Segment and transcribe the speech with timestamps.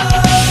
[0.00, 0.49] When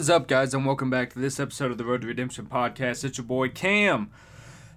[0.00, 3.04] is up, guys, and welcome back to this episode of the Road to Redemption podcast.
[3.04, 4.10] It's your boy Cam.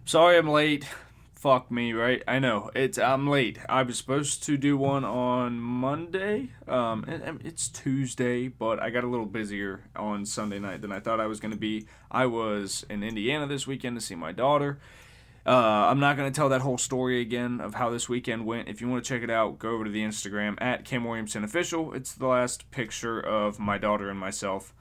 [0.04, 0.86] Sorry I'm late.
[1.34, 2.22] Fuck me, right?
[2.28, 3.58] I know it's I'm late.
[3.70, 6.50] I was supposed to do one on Monday.
[6.68, 10.92] Um, and, and it's Tuesday, but I got a little busier on Sunday night than
[10.92, 11.88] I thought I was going to be.
[12.12, 14.82] I was in Indiana this weekend to see my daughter.
[15.46, 18.68] Uh, I'm not going to tell that whole story again of how this weekend went.
[18.68, 21.46] If you want to check it out, go over to the Instagram at Cam Williamson
[21.46, 21.94] Official.
[21.94, 24.74] It's the last picture of my daughter and myself.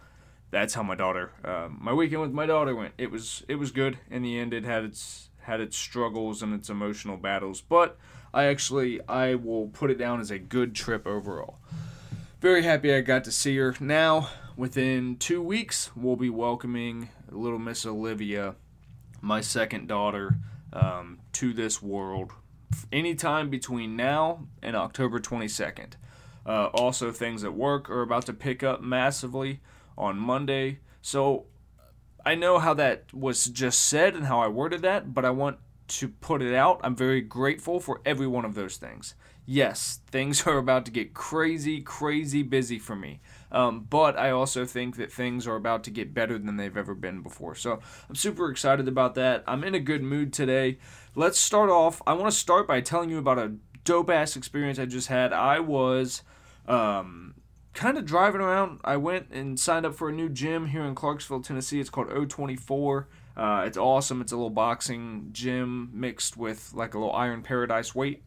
[0.52, 2.92] That's how my daughter, uh, my weekend with my daughter went.
[2.98, 4.52] It was it was good in the end.
[4.52, 7.98] It had its had its struggles and its emotional battles, but
[8.34, 11.58] I actually I will put it down as a good trip overall.
[12.42, 13.74] Very happy I got to see her.
[13.80, 18.54] Now, within two weeks, we'll be welcoming little Miss Olivia
[19.22, 20.36] my second daughter
[20.74, 22.32] um, to this world
[22.92, 25.92] anytime between now and October 22nd.
[26.44, 29.60] Uh, also, things at work are about to pick up massively
[30.02, 30.80] on Monday.
[31.00, 31.46] So
[32.24, 35.58] I know how that was just said and how I worded that, but I want
[35.88, 36.80] to put it out.
[36.82, 39.14] I'm very grateful for every one of those things.
[39.44, 43.20] Yes, things are about to get crazy, crazy busy for me.
[43.50, 46.94] Um, but I also think that things are about to get better than they've ever
[46.94, 47.54] been before.
[47.54, 49.44] So I'm super excited about that.
[49.46, 50.78] I'm in a good mood today.
[51.14, 52.00] Let's start off.
[52.06, 55.32] I want to start by telling you about a dope ass experience I just had.
[55.32, 56.22] I was
[56.66, 57.34] um,
[57.74, 58.80] kind of driving around.
[58.84, 61.80] I went and signed up for a new gym here in Clarksville, Tennessee.
[61.80, 63.06] It's called O24.
[63.36, 64.20] Uh, it's awesome.
[64.20, 68.22] It's a little boxing gym mixed with like a little Iron Paradise weight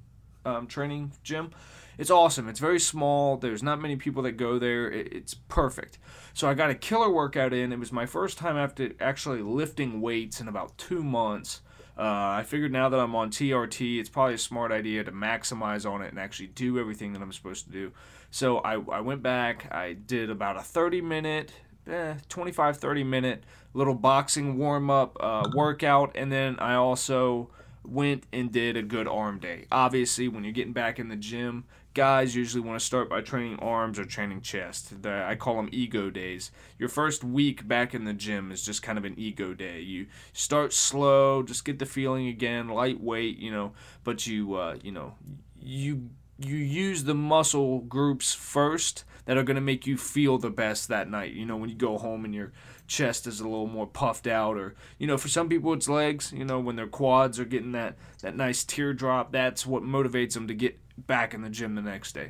[0.45, 1.51] um, training gym.
[1.97, 2.49] It's awesome.
[2.49, 3.37] It's very small.
[3.37, 4.91] There's not many people that go there.
[4.91, 5.97] It, it's perfect.
[6.33, 7.71] So I got a killer workout in.
[7.71, 11.61] It was my first time after actually lifting weights in about two months.
[11.97, 12.01] Uh,
[12.39, 16.01] I figured now that I'm on TRT, it's probably a smart idea to maximize on
[16.01, 17.93] it and actually do everything that I'm supposed to do.
[18.35, 21.53] So I, I went back, I did about a 30 minute,
[21.89, 27.49] eh, 25, 30 minute little boxing warm up uh, workout, and then I also
[27.85, 29.67] went and did a good arm day.
[29.71, 31.63] Obviously, when you're getting back in the gym,
[31.93, 35.01] guys usually want to start by training arms or training chest.
[35.01, 36.51] The, I call them ego days.
[36.77, 39.79] Your first week back in the gym is just kind of an ego day.
[39.79, 43.71] You start slow, just get the feeling again, lightweight, you know,
[44.03, 45.15] but you, uh, you know,
[45.57, 50.49] you you use the muscle groups first that are going to make you feel the
[50.49, 51.33] best that night.
[51.33, 52.51] You know, when you go home and your
[52.87, 56.31] chest is a little more puffed out or you know for some people it's legs
[56.31, 60.47] you know when their quads are getting that that nice teardrop that's what motivates them
[60.47, 62.29] to get back in the gym the next day.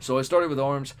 [0.00, 0.94] So i started with arms.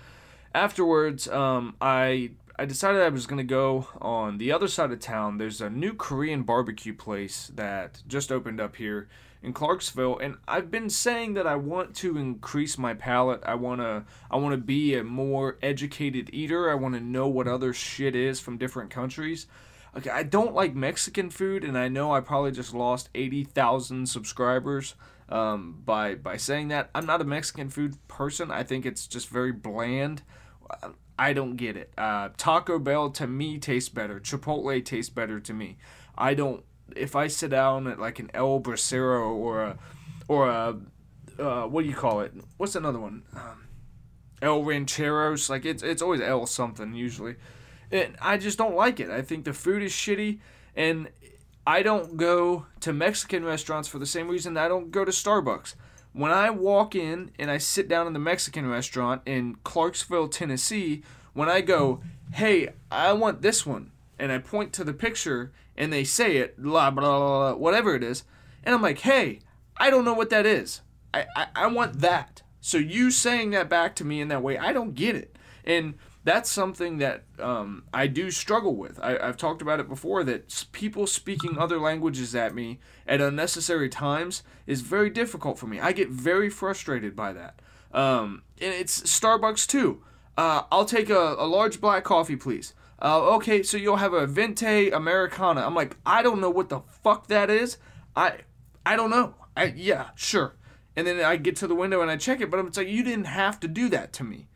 [0.54, 5.00] Afterwards um, i i decided i was going to go on the other side of
[5.00, 5.38] town.
[5.38, 9.08] There's a new korean barbecue place that just opened up here
[9.44, 13.42] in Clarksville and I've been saying that I want to increase my palate.
[13.44, 16.70] I want to I want to be a more educated eater.
[16.70, 19.46] I want to know what other shit is from different countries.
[19.96, 24.94] Okay, I don't like Mexican food and I know I probably just lost 80,000 subscribers
[25.28, 26.90] um, by by saying that.
[26.94, 28.50] I'm not a Mexican food person.
[28.50, 30.22] I think it's just very bland.
[31.18, 31.92] I don't get it.
[31.96, 34.18] Uh, Taco Bell to me tastes better.
[34.18, 35.76] Chipotle tastes better to me.
[36.16, 36.64] I don't
[36.96, 39.78] if I sit down at like an El Bracero or a
[40.28, 40.76] or a
[41.38, 42.32] uh, what do you call it?
[42.56, 43.22] What's another one?
[43.34, 43.66] Um,
[44.40, 45.50] El Rancheros.
[45.50, 47.36] Like it's it's always El something usually.
[47.90, 49.10] And I just don't like it.
[49.10, 50.40] I think the food is shitty,
[50.74, 51.08] and
[51.66, 55.74] I don't go to Mexican restaurants for the same reason I don't go to Starbucks.
[56.12, 61.02] When I walk in and I sit down in the Mexican restaurant in Clarksville, Tennessee,
[61.32, 62.00] when I go,
[62.32, 66.60] hey, I want this one, and I point to the picture and they say it,
[66.60, 68.24] blah, blah, blah, blah, whatever it is.
[68.62, 69.40] And I'm like, hey,
[69.76, 70.80] I don't know what that is.
[71.12, 72.42] I, I, I want that.
[72.60, 75.36] So you saying that back to me in that way, I don't get it.
[75.64, 75.94] And
[76.24, 78.98] that's something that um, I do struggle with.
[79.02, 83.90] I, I've talked about it before that people speaking other languages at me at unnecessary
[83.90, 85.80] times is very difficult for me.
[85.80, 87.60] I get very frustrated by that.
[87.92, 90.02] Um, and it's Starbucks too.
[90.36, 92.72] Uh, I'll take a, a large black coffee, please.
[93.04, 95.60] Uh, okay, so you'll have a Venti Americano.
[95.60, 97.76] I'm like, I don't know what the fuck that is.
[98.16, 98.38] I,
[98.86, 99.34] I don't know.
[99.54, 100.56] I yeah, sure.
[100.96, 103.02] And then I get to the window and I check it, but it's like you
[103.02, 104.48] didn't have to do that to me.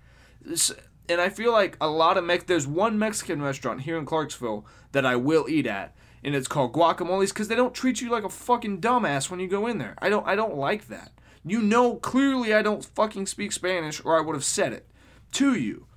[1.11, 2.45] And I feel like a lot of Mex.
[2.45, 6.73] There's one Mexican restaurant here in Clarksville that I will eat at, and it's called
[6.73, 9.95] Guacamole's because they don't treat you like a fucking dumbass when you go in there.
[9.99, 10.27] I don't.
[10.27, 11.13] I don't like that.
[11.45, 14.87] You know clearly I don't fucking speak Spanish, or I would have said it
[15.33, 15.88] to you.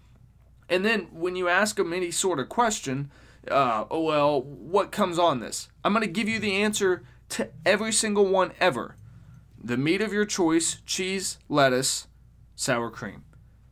[0.71, 3.12] And then when you ask them any sort of question,
[3.50, 5.68] uh, oh well, what comes on this?
[5.83, 8.95] I'm gonna give you the answer to every single one ever.
[9.62, 12.07] The meat of your choice: cheese, lettuce,
[12.56, 13.25] sour cream.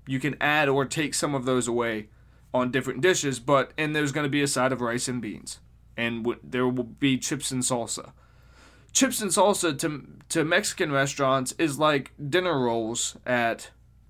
[0.08, 2.10] You can add or take some of those away
[2.54, 5.60] on different dishes, but and there's going to be a side of rice and beans,
[5.96, 8.12] and w- there will be chips and salsa.
[8.92, 13.70] Chips and salsa to to Mexican restaurants is like dinner rolls at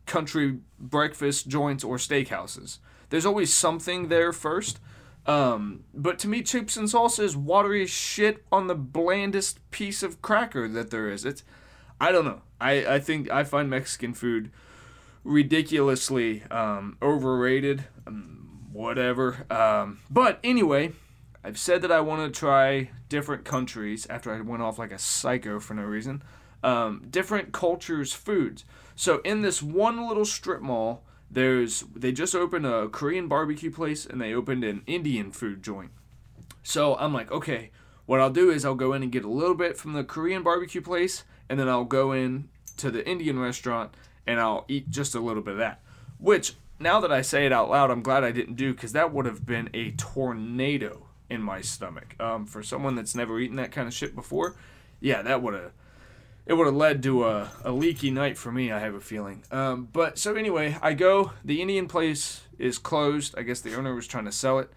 [0.10, 2.80] country breakfast joints or steakhouses.
[3.10, 4.80] There's always something there first.
[5.26, 10.22] Um, but to me, chips and salsa is watery shit on the blandest piece of
[10.22, 11.24] cracker that there is.
[11.24, 11.44] It's,
[12.02, 12.42] I don't know.
[12.60, 14.52] I, I think I find Mexican food
[15.24, 17.86] ridiculously um, overrated.
[18.06, 18.40] Um,
[18.72, 19.46] whatever.
[19.52, 20.94] Um, but anyway,
[21.44, 25.00] I've said that I want to try different countries after I went off like a
[25.00, 26.24] psycho for no reason.
[26.64, 28.66] Um, different cultures' foods.
[28.96, 34.06] So in this one little strip mall, there's they just opened a Korean barbecue place
[34.06, 35.92] and they opened an Indian food joint.
[36.64, 37.72] So I'm like, okay,
[38.06, 40.44] what I'll do is I'll go in and get a little bit from the Korean
[40.44, 43.94] barbecue place, and then I'll go in to the Indian restaurant
[44.26, 45.82] and I'll eat just a little bit of that.
[46.18, 49.14] Which now that I say it out loud, I'm glad I didn't do because that
[49.14, 52.16] would have been a tornado in my stomach.
[52.20, 54.56] Um, for someone that's never eaten that kind of shit before,
[55.00, 55.72] yeah, that would have
[56.50, 59.44] it would have led to a, a leaky night for me, I have a feeling.
[59.52, 63.36] Um, but so anyway, I go, the Indian place is closed.
[63.38, 64.72] I guess the owner was trying to sell it.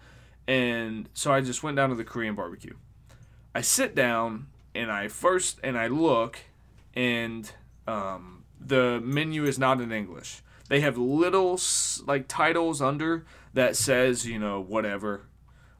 [0.47, 2.75] And so I just went down to the Korean barbecue.
[3.55, 6.37] I sit down and I first, and I look,
[6.93, 7.51] and
[7.87, 10.43] um, the menu is not in English.
[10.69, 11.59] They have little
[12.05, 13.25] like titles under
[13.55, 15.25] that says, you know, whatever.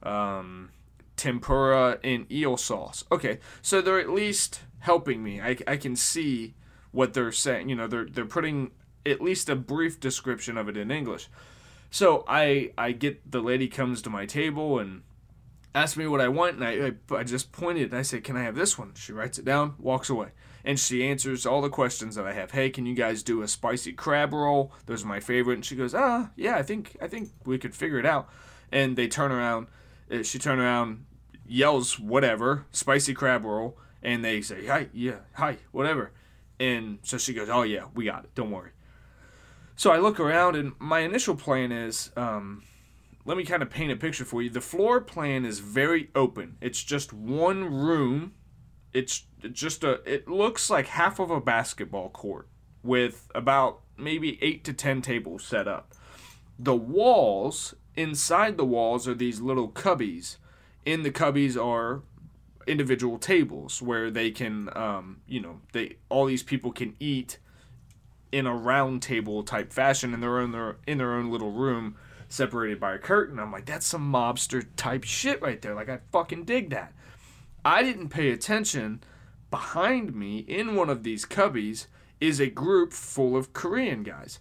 [0.01, 0.71] Um,
[1.17, 3.03] tempura and eel sauce.
[3.11, 5.41] Okay, so they're at least helping me.
[5.41, 6.55] I, I can see
[6.91, 7.69] what they're saying.
[7.69, 8.71] You know, they're they're putting
[9.05, 11.27] at least a brief description of it in English.
[11.89, 15.01] So I I get the lady comes to my table and
[15.75, 16.71] asks me what I want, and I
[17.15, 19.45] I, I just pointed and I say, "Can I have this one?" She writes it
[19.45, 20.29] down, walks away,
[20.65, 22.51] and she answers all the questions that I have.
[22.51, 24.71] Hey, can you guys do a spicy crab roll?
[24.85, 25.55] Those are my favorite.
[25.55, 28.27] And she goes, Ah, yeah, I think I think we could figure it out.
[28.71, 29.67] And they turn around.
[30.11, 31.05] uh, She turned around,
[31.45, 36.11] yells whatever, spicy crab roll, and they say, Hi, yeah, hi, whatever.
[36.59, 38.35] And so she goes, Oh yeah, we got it.
[38.35, 38.71] Don't worry.
[39.75, 42.63] So I look around, and my initial plan is, um,
[43.25, 44.49] let me kind of paint a picture for you.
[44.49, 46.57] The floor plan is very open.
[46.61, 48.33] It's just one room.
[48.93, 50.01] It's just a.
[50.05, 52.47] It looks like half of a basketball court
[52.83, 55.95] with about maybe eight to ten tables set up.
[56.59, 60.37] The walls inside the walls are these little cubbies.
[60.85, 62.03] In the cubbies are
[62.67, 67.37] individual tables where they can, um, you know, they all these people can eat
[68.31, 71.95] in a round table type fashion in their own their in their own little room
[72.29, 73.39] separated by a curtain.
[73.39, 75.75] I'm like, that's some mobster type shit right there.
[75.75, 76.93] Like I fucking dig that.
[77.63, 79.03] I didn't pay attention.
[79.51, 81.85] Behind me in one of these cubbies
[82.19, 84.39] is a group full of Korean guys.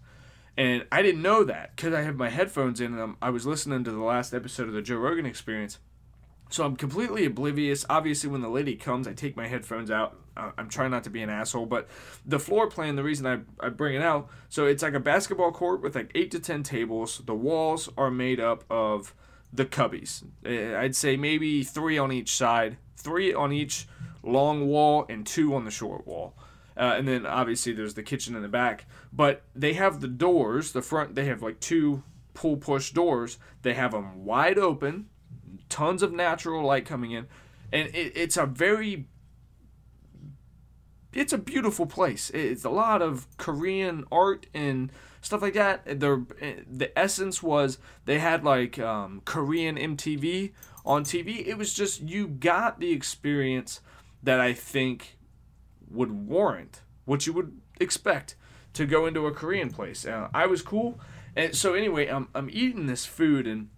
[0.57, 3.85] And I didn't know that because I have my headphones in and I was listening
[3.85, 5.79] to the last episode of the Joe Rogan experience.
[6.53, 7.87] So I'm completely oblivious.
[7.89, 10.19] Obviously, when the lady comes, I take my headphones out.
[10.37, 11.89] I'm trying not to be an asshole, but
[12.25, 15.53] the floor plan, the reason I, I bring it out, so it's like a basketball
[15.53, 17.23] court with like eight to ten tables.
[17.25, 19.15] The walls are made up of
[19.53, 20.25] the cubbies.
[20.47, 23.87] Uh, I'd say maybe three on each side, three on each
[24.23, 26.35] long wall, and two on the short wall.
[26.77, 28.87] Uh, and then obviously there's the kitchen in the back.
[29.13, 33.39] But they have the doors, the front, they have like two pull push doors.
[33.61, 35.09] They have them wide open,
[35.73, 37.27] tons of natural light coming in.
[37.73, 39.07] And it, it's a very
[41.13, 42.31] it's a beautiful place.
[42.31, 45.85] It's a lot of Korean art and stuff like that.
[45.85, 46.27] The
[46.71, 50.53] the essence was they had like um, Korean MTV
[50.85, 51.47] on TV.
[51.47, 53.81] It was just you got the experience
[54.23, 55.19] that I think
[55.91, 58.35] would warrant what you would expect
[58.73, 60.07] to go into a Korean place.
[60.07, 60.99] Uh, I was cool,
[61.37, 63.69] and so anyway, I'm I'm eating this food and.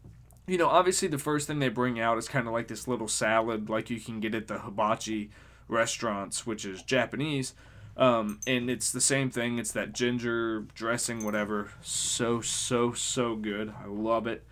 [0.46, 3.08] You know, obviously, the first thing they bring out is kind of like this little
[3.08, 5.30] salad, like you can get at the hibachi
[5.68, 7.54] restaurants, which is Japanese.
[7.96, 9.58] Um, and it's the same thing.
[9.58, 11.70] It's that ginger dressing, whatever.
[11.80, 13.72] So, so, so good.
[13.82, 14.44] I love it.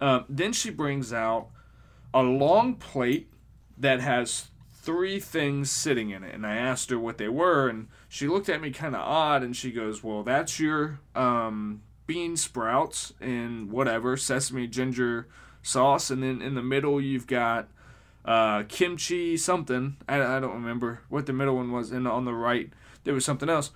[0.00, 1.48] Um, then she brings out
[2.12, 3.30] a long plate
[3.78, 6.34] that has three things sitting in it.
[6.34, 9.42] And I asked her what they were, and she looked at me kind of odd
[9.42, 15.28] and she goes, Well, that's your um, bean sprouts and whatever sesame ginger
[15.62, 17.68] sauce, and then in the middle you've got
[18.24, 19.96] uh, kimchi something.
[20.08, 22.68] I, I don't remember what the middle one was, and on the right
[23.04, 23.70] there was something else.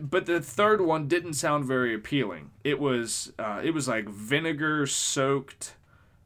[0.00, 2.52] But the third one didn't sound very appealing.
[2.62, 5.74] It was uh, it was like vinegar soaked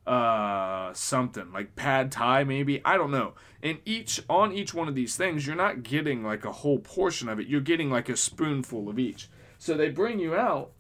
[0.07, 4.95] uh something like pad thai maybe i don't know and each on each one of
[4.95, 8.17] these things you're not getting like a whole portion of it you're getting like a
[8.19, 10.74] spoonful of each so they bring you out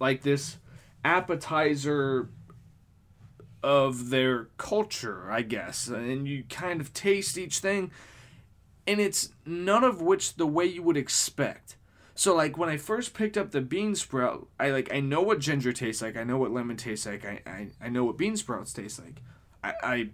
[0.00, 0.58] like this
[1.04, 2.28] appetizer
[3.62, 7.90] of their culture i guess and you kind of taste each thing
[8.86, 11.76] and it's none of which the way you would expect
[12.20, 15.38] so like when I first picked up the bean sprout, I like I know what
[15.38, 16.18] ginger tastes like.
[16.18, 17.24] I know what lemon tastes like.
[17.24, 19.22] I I, I know what bean sprouts taste like.
[19.64, 20.08] I, I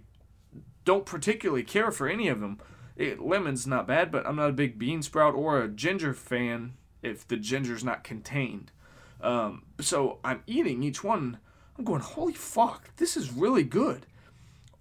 [0.85, 2.59] don't particularly care for any of them.
[2.95, 6.75] It, lemon's not bad, but I'm not a big bean sprout or a ginger fan
[7.03, 8.71] if the ginger's not contained.
[9.21, 11.39] Um, so I'm eating each one.
[11.77, 14.05] I'm going, holy fuck, this is really good.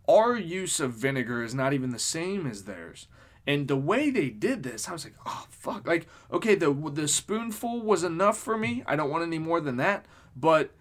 [0.08, 3.08] Our use of vinegar is not even the same as theirs.
[3.46, 5.86] And the way they did this, I was like, oh fuck!
[5.86, 8.82] Like, okay, the the spoonful was enough for me.
[8.86, 10.06] I don't want any more than that.
[10.34, 10.72] But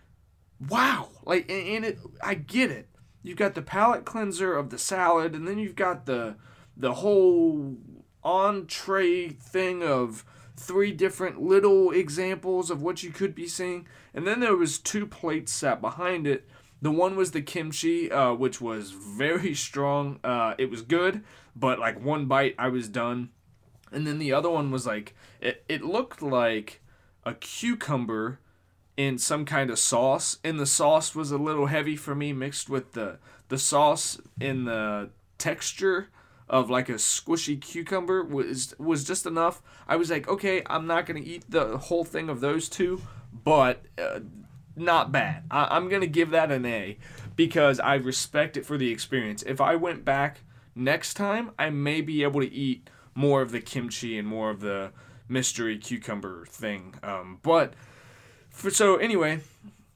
[0.67, 2.89] wow, like, and, and it, I get it.
[3.21, 6.37] You've got the palate cleanser of the salad, and then you've got the
[6.75, 7.77] the whole
[8.23, 10.25] entree thing of
[10.57, 15.05] three different little examples of what you could be seeing, and then there was two
[15.05, 16.47] plates sat behind it.
[16.81, 20.19] The one was the kimchi, uh, which was very strong.
[20.23, 21.23] Uh, it was good
[21.55, 23.29] but like one bite I was done.
[23.91, 26.81] And then the other one was like it, it looked like
[27.23, 28.39] a cucumber
[28.97, 32.69] in some kind of sauce and the sauce was a little heavy for me mixed
[32.69, 33.19] with the
[33.49, 36.09] the sauce in the texture
[36.47, 39.61] of like a squishy cucumber was was just enough.
[39.87, 43.83] I was like, okay, I'm not gonna eat the whole thing of those two, but
[43.97, 44.19] uh,
[44.75, 45.43] not bad.
[45.49, 46.97] I, I'm gonna give that an A
[47.35, 49.43] because I respect it for the experience.
[49.43, 50.41] If I went back
[50.75, 54.59] next time I may be able to eat more of the kimchi and more of
[54.59, 54.91] the
[55.27, 56.95] mystery cucumber thing.
[57.01, 57.73] Um, but
[58.49, 59.39] for so anyway,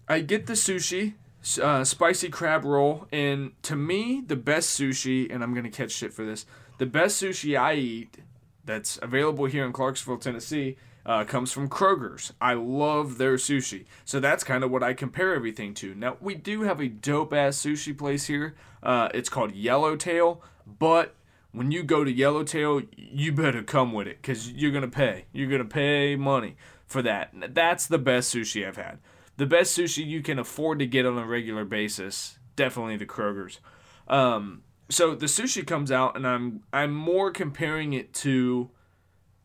[0.08, 1.14] I get the sushi,
[1.58, 6.14] uh, spicy crab roll, and to me the best sushi, and I'm gonna catch shit
[6.14, 6.46] for this.
[6.78, 8.18] The best sushi I eat
[8.66, 10.78] that's available here in Clarksville, Tennessee.
[11.06, 12.34] Uh, comes from Kroger's.
[12.40, 13.86] I love their sushi.
[14.06, 15.96] So that's kind of what I compare everything to.
[15.96, 18.56] Now, we do have a dope ass sushi place here.
[18.84, 20.44] Uh, it's called Yellowtail.
[20.68, 21.16] But
[21.52, 25.26] when you go to Yellowtail, you better come with it because you're gonna pay.
[25.32, 27.34] You're gonna pay money for that.
[27.56, 29.00] That's the best sushi I've had.
[29.40, 32.38] The best sushi you can afford to get on a regular basis.
[32.58, 33.62] Definitely the Kroger's.
[34.10, 38.70] Um, so the sushi comes out, and I'm I'm more comparing it to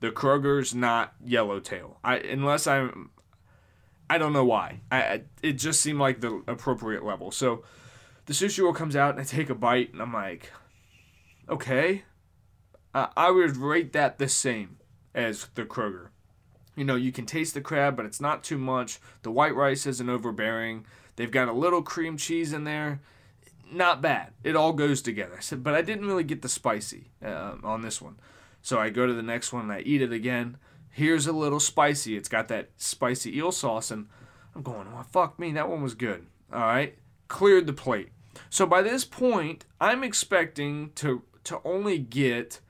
[0.01, 2.01] the Kroger's, not Yellowtail.
[2.03, 3.11] I unless I'm
[4.11, 4.81] I don't know why.
[4.91, 7.31] I, it just seemed like the appropriate level.
[7.31, 7.63] So
[8.27, 10.51] the sushi roll comes out, and I take a bite, and I'm like,
[11.49, 12.03] okay.
[12.93, 14.79] I would rate that the same
[15.15, 16.09] as the Kroger.
[16.77, 18.99] You know, you can taste the crab, but it's not too much.
[19.23, 20.87] The white rice isn't overbearing.
[21.17, 23.01] They've got a little cream cheese in there.
[23.71, 24.33] Not bad.
[24.43, 25.37] It all goes together.
[25.37, 28.17] I said, but I didn't really get the spicy uh, on this one.
[28.63, 30.57] So I go to the next one and I eat it again.
[30.91, 32.17] Here's a little spicy.
[32.17, 34.07] It's got that spicy eel sauce, and
[34.55, 36.27] I'm going, well, fuck me, that one was good.
[36.53, 38.11] All right, cleared the plate.
[38.49, 42.61] So by this point, I'm expecting to to only get,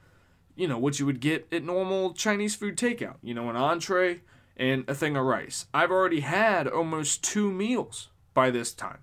[0.56, 3.16] you know, what you would get at normal Chinese food takeout.
[3.22, 4.20] You know, an entree
[4.56, 5.66] and a thing of rice.
[5.74, 8.98] I've already had almost two meals by this time.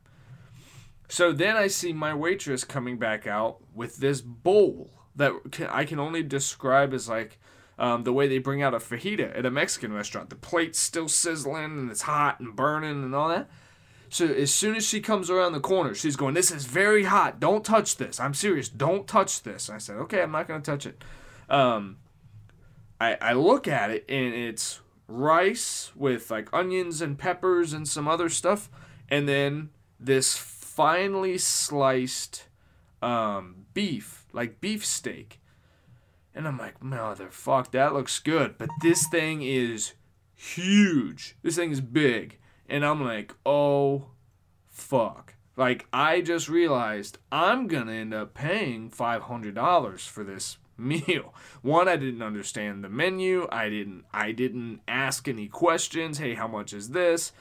[1.09, 5.33] So then I see my waitress coming back out with this bowl that
[5.69, 7.37] I can only describe as like
[7.77, 10.29] um, the way they bring out a fajita at a Mexican restaurant.
[10.29, 13.49] The plate's still sizzling and it's hot and burning and all that.
[14.07, 17.39] So as soon as she comes around the corner, she's going, This is very hot.
[17.39, 18.19] Don't touch this.
[18.19, 18.69] I'm serious.
[18.69, 19.69] Don't touch this.
[19.69, 21.03] I said, Okay, I'm not going to touch it.
[21.51, 21.97] Um,
[22.99, 28.07] I, I look at it and it's rice with like onions and peppers and some
[28.07, 28.69] other stuff.
[29.09, 32.47] And then this finely sliced
[33.01, 35.39] um, beef, like beef steak.
[36.33, 38.57] And I'm like, motherfuck, that looks good.
[38.57, 39.93] But this thing is
[40.33, 41.35] huge.
[41.43, 42.39] This thing is big
[42.71, 44.05] and I'm like, oh,
[44.69, 45.35] fuck.
[45.57, 51.33] Like, I just realized I'm gonna end up paying $500 for this meal.
[51.61, 53.47] One, I didn't understand the menu.
[53.51, 56.17] I didn't I didn't ask any questions.
[56.17, 57.31] Hey, how much is this?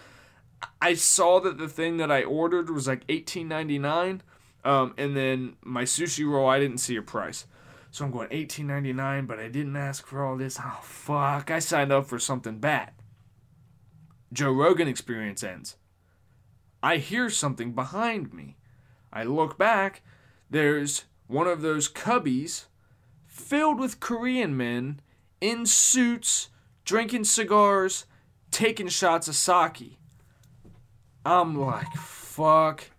[0.81, 4.21] I saw that the thing that I ordered was like $18.99.
[4.63, 7.47] Um, and then my sushi roll, I didn't see a price.
[7.91, 10.59] So I'm going $18.99, but I didn't ask for all this.
[10.63, 11.51] Oh fuck.
[11.51, 12.93] I signed up for something bad.
[14.33, 15.77] Joe Rogan experience ends.
[16.83, 18.57] I hear something behind me.
[19.13, 20.03] I look back.
[20.49, 22.67] There's one of those cubbies
[23.31, 25.01] filled with Korean men
[25.41, 26.49] in suits,
[26.85, 28.05] drinking cigars,
[28.51, 29.97] taking shots of sake.
[31.25, 32.91] I'm like, fuck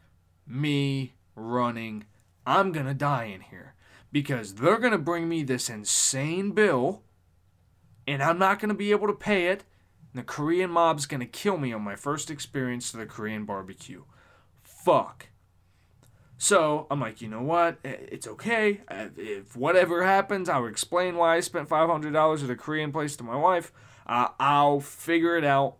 [0.48, 2.06] me running.
[2.46, 3.76] I'm gonna die in here
[4.12, 7.04] because they're gonna bring me this insane bill
[8.08, 9.66] and I'm not gonna be able to pay it.
[10.14, 14.04] And the Korean mob's gonna kill me on my first experience to the Korean barbecue.
[14.64, 15.28] Fuck.
[16.41, 17.77] So I'm like, you know what?
[17.83, 18.81] It's okay.
[18.89, 23.36] If whatever happens, I'll explain why I spent $500 at a Korean place to my
[23.36, 23.71] wife.
[24.07, 25.75] Uh, I'll figure it out.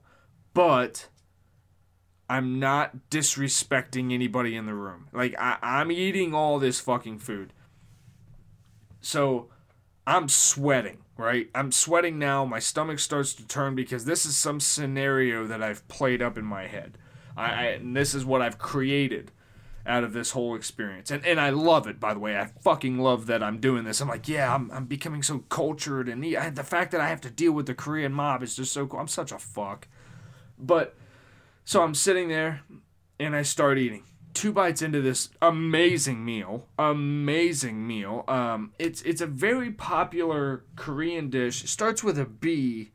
[0.54, 1.08] But
[2.30, 5.08] I'm not disrespecting anybody in the room.
[5.12, 7.54] Like, I, I'm eating all this fucking food.
[9.00, 9.50] So
[10.06, 11.50] I'm sweating, right?
[11.56, 12.46] I'm sweating now.
[12.46, 16.46] My stomach starts to turn because this is some scenario that I've played up in
[16.46, 17.00] my head.
[17.36, 19.32] I, I and this is what I've created
[19.86, 21.12] out of this whole experience.
[21.12, 22.38] And and I love it, by the way.
[22.38, 24.02] I fucking love that I'm doing this.
[24.02, 26.26] I'm like, yeah, I'm, I'm becoming so cultured and.
[26.36, 28.86] I, the fact that I have to deal with the Korean mob is just so
[28.86, 29.00] cool.
[29.00, 29.88] I'm such a fuck.
[30.58, 30.96] But
[31.66, 32.62] so I'm sitting there
[33.20, 34.04] and I start eating.
[34.34, 38.24] Two bites into this amazing meal, amazing meal.
[38.28, 41.64] Um, it's it's a very popular Korean dish.
[41.66, 42.92] It starts with a B,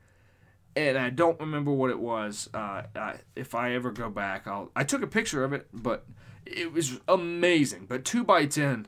[0.74, 2.48] and I don't remember what it was.
[2.54, 4.70] Uh, I, if I ever go back, I'll.
[4.74, 6.06] I took a picture of it, but
[6.46, 7.86] it was amazing.
[7.88, 8.86] But two bites in,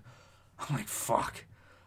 [0.58, 1.44] I'm like, fuck,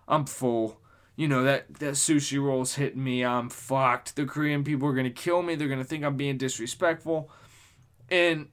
[0.08, 0.80] I'm full.
[1.16, 3.24] You know that that sushi roll's hitting me.
[3.24, 4.16] I'm fucked.
[4.16, 5.56] The Korean people are gonna kill me.
[5.56, 7.30] They're gonna think I'm being disrespectful,
[8.10, 8.48] and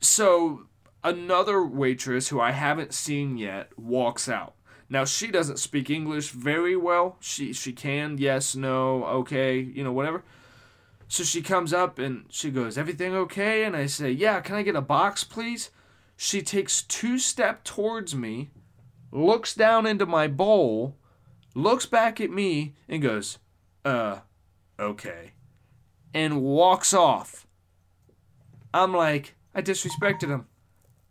[0.00, 0.66] so
[1.02, 4.54] another waitress who I haven't seen yet walks out.
[4.88, 7.16] Now she doesn't speak English very well.
[7.20, 10.24] She she can yes no okay you know whatever.
[11.08, 14.62] So she comes up and she goes everything okay and I say yeah can I
[14.62, 15.70] get a box please.
[16.22, 18.50] She takes two step towards me,
[19.10, 20.98] looks down into my bowl,
[21.54, 23.38] looks back at me and goes
[23.86, 24.18] uh
[24.78, 25.30] okay,
[26.12, 27.46] and walks off.
[28.74, 30.46] I'm like I disrespected him.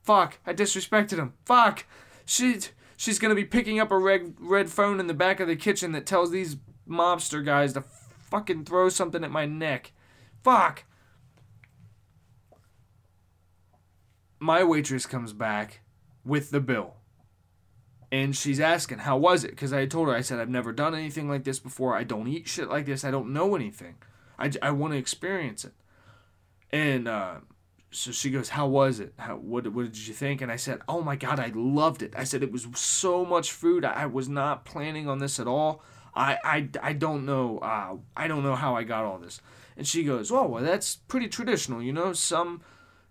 [0.03, 1.33] Fuck, I disrespected him.
[1.43, 1.87] Fuck.
[2.23, 2.59] She
[2.95, 5.91] she's gonna be picking up a red red phone in the back of the kitchen
[5.93, 7.81] that tells these mobster guys to
[8.29, 9.91] fucking throw something at my neck.
[10.43, 10.83] Fuck.
[14.39, 15.81] My waitress comes back
[16.23, 16.95] with the bill.
[18.11, 19.51] And she's asking, how was it?
[19.51, 21.95] Because I told her, I said, I've never done anything like this before.
[21.95, 23.03] I don't eat shit like this.
[23.03, 23.95] I don't know anything.
[24.39, 25.73] I, I want to experience it.
[26.71, 27.35] And uh,
[27.91, 29.13] so she goes, "How was it?
[29.17, 32.13] How what what did you think?" And I said, "Oh my god, I loved it."
[32.15, 33.83] I said it was so much food.
[33.83, 35.83] I, I was not planning on this at all.
[36.15, 37.59] I I, I don't know.
[37.59, 39.41] Uh, I don't know how I got all this.
[39.75, 42.13] And she goes, "Oh, well, that's pretty traditional, you know.
[42.13, 42.61] Some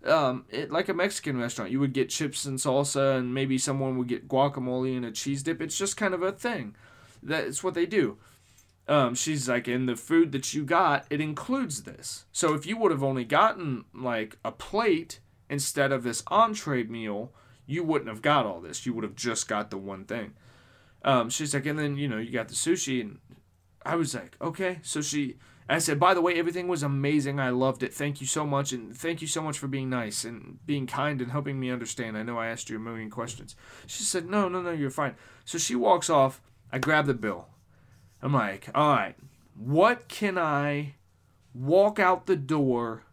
[0.05, 3.97] um, it, like a Mexican restaurant, you would get chips and salsa, and maybe someone
[3.97, 5.61] would get guacamole and a cheese dip.
[5.61, 6.75] It's just kind of a thing.
[7.21, 8.17] That's what they do."
[8.89, 12.25] um, she's like, in the food that you got, it includes this.
[12.31, 17.31] So if you would have only gotten like a plate instead of this entree meal,
[17.67, 18.87] you wouldn't have got all this.
[18.87, 20.33] You would have just got the one thing.
[21.05, 23.19] Um, she's like, and then you know you got the sushi, and
[23.85, 24.79] I was like, okay.
[24.81, 25.37] So she,
[25.71, 27.39] I said, by the way, everything was amazing.
[27.39, 27.93] I loved it.
[27.93, 31.21] Thank you so much, and thank you so much for being nice and being kind
[31.21, 32.17] and helping me understand.
[32.17, 33.55] I know I asked you a million questions.
[33.85, 35.15] She said, no, no, no, you're fine.
[35.45, 36.41] So she walks off.
[36.71, 37.49] I grab the bill.
[38.21, 39.15] I'm like, all right,
[39.55, 40.95] what can I
[41.53, 43.03] walk out the door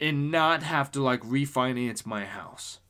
[0.00, 2.80] and not have to like refinance my house?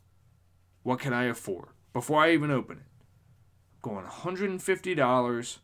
[0.83, 2.85] What can I afford before I even open it?
[3.83, 5.59] Going $150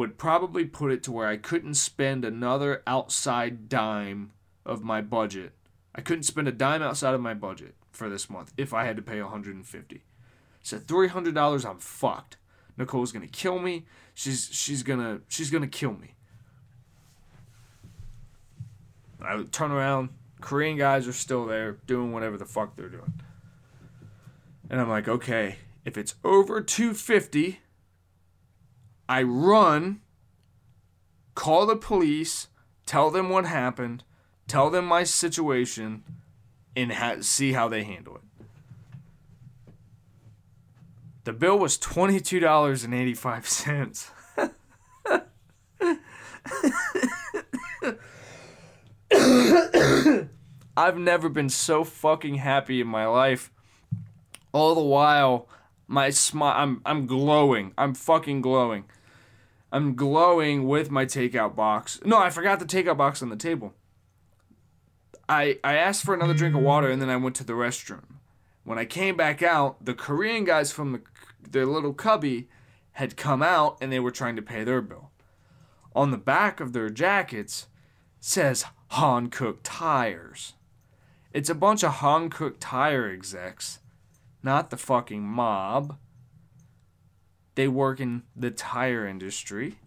[0.00, 4.32] would probably put it to where I couldn't spend another outside dime
[4.64, 5.52] of my budget.
[5.94, 8.96] I couldn't spend a dime outside of my budget for this month if I had
[8.96, 10.02] to pay 150.
[10.62, 12.38] So $300 I'm fucked.
[12.78, 13.84] Nicole's gonna kill me.
[14.14, 16.14] She's she's gonna she's gonna kill me.
[19.20, 20.08] I would turn around.
[20.40, 23.20] Korean guys are still there doing whatever the fuck they're doing.
[24.70, 27.60] And I'm like, okay, if it's over 250,
[29.10, 30.02] I run,
[31.34, 32.46] call the police,
[32.86, 34.04] tell them what happened,
[34.46, 36.04] tell them my situation,
[36.76, 38.22] and ha- see how they handle it.
[41.24, 44.12] The bill was twenty-two dollars and eighty-five cents.
[50.76, 53.50] I've never been so fucking happy in my life.
[54.52, 55.48] All the while,
[55.88, 57.74] my smile, I'm I'm glowing.
[57.76, 58.84] I'm fucking glowing.
[59.72, 62.00] I'm glowing with my takeout box.
[62.04, 63.74] No, I forgot the takeout box on the table.
[65.28, 68.16] I I asked for another drink of water and then I went to the restroom.
[68.64, 71.02] When I came back out, the Korean guys from the
[71.48, 72.48] their little cubby
[72.92, 75.10] had come out and they were trying to pay their bill.
[75.94, 77.66] On the back of their jackets
[78.20, 80.54] says Hankook Tires.
[81.32, 83.78] It's a bunch of Hankook Tire execs,
[84.42, 85.96] not the fucking mob.
[87.54, 89.78] They work in the tire industry.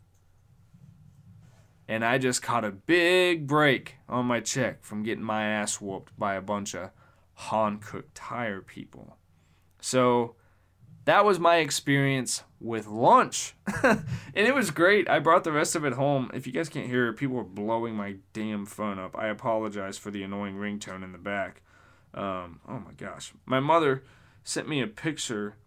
[1.87, 6.17] And I just caught a big break on my check from getting my ass whooped
[6.17, 6.91] by a bunch of
[7.37, 9.17] Hankook Tire people.
[9.81, 10.35] So
[11.05, 13.55] that was my experience with lunch.
[13.83, 15.09] and it was great.
[15.09, 16.31] I brought the rest of it home.
[16.33, 19.17] If you guys can't hear people are blowing my damn phone up.
[19.17, 21.61] I apologize for the annoying ringtone in the back.
[22.13, 23.33] Um, oh my gosh.
[23.45, 24.03] My mother
[24.43, 25.57] sent me a picture.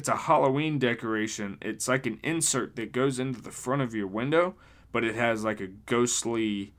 [0.00, 1.58] It's a Halloween decoration.
[1.60, 4.54] It's like an insert that goes into the front of your window,
[4.92, 6.72] but it has like a ghostly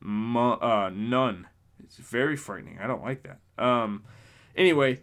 [0.00, 1.46] mu- uh, nun.
[1.78, 2.80] It's very frightening.
[2.80, 3.38] I don't like that.
[3.56, 4.02] Um,
[4.56, 4.98] anyway,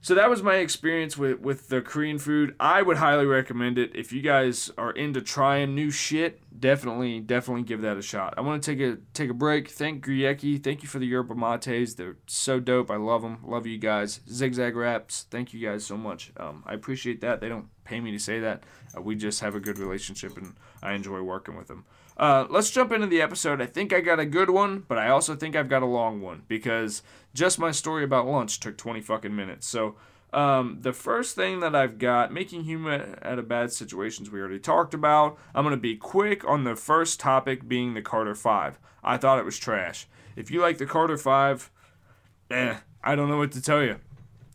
[0.00, 2.54] so that was my experience with, with the Korean food.
[2.60, 3.90] I would highly recommend it.
[3.94, 8.34] If you guys are into trying new shit, definitely, definitely give that a shot.
[8.36, 9.68] I want to take a take a break.
[9.68, 10.62] Thank Guayaki.
[10.62, 11.94] Thank you for the yerba mates.
[11.94, 12.90] They're so dope.
[12.90, 13.38] I love them.
[13.44, 14.20] Love you guys.
[14.28, 15.26] Zigzag Wraps.
[15.30, 16.32] Thank you guys so much.
[16.36, 17.40] Um, I appreciate that.
[17.40, 18.64] They don't pay me to say that.
[18.96, 21.84] Uh, we just have a good relationship, and I enjoy working with them.
[22.16, 23.60] Uh, let's jump into the episode.
[23.60, 26.22] I think I got a good one, but I also think I've got a long
[26.22, 27.02] one because
[27.34, 29.66] just my story about lunch took 20 fucking minutes.
[29.66, 29.96] So,
[30.32, 34.58] um, the first thing that I've got, making humor out of bad situations, we already
[34.58, 35.38] talked about.
[35.54, 38.78] I'm going to be quick on the first topic being the Carter 5.
[39.04, 40.06] I thought it was trash.
[40.34, 41.70] If you like the Carter 5,
[42.50, 43.96] eh, I don't know what to tell you.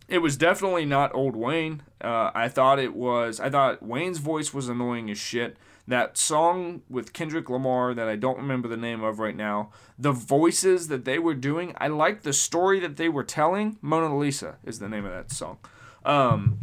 [0.07, 1.83] It was definitely not old Wayne.
[2.01, 3.39] Uh, I thought it was.
[3.39, 5.55] I thought Wayne's voice was annoying as shit.
[5.91, 9.71] That song with Kendrick Lamar that I don't remember the name of right now.
[9.99, 11.75] The voices that they were doing.
[11.81, 13.77] I liked the story that they were telling.
[13.81, 15.57] Mona Lisa is the name of that song.
[16.05, 16.59] Um,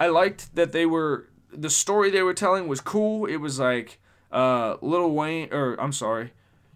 [0.00, 1.28] I liked that they were.
[1.52, 3.24] The story they were telling was cool.
[3.24, 4.00] It was like
[4.32, 6.32] uh, Lil Wayne, or I'm sorry,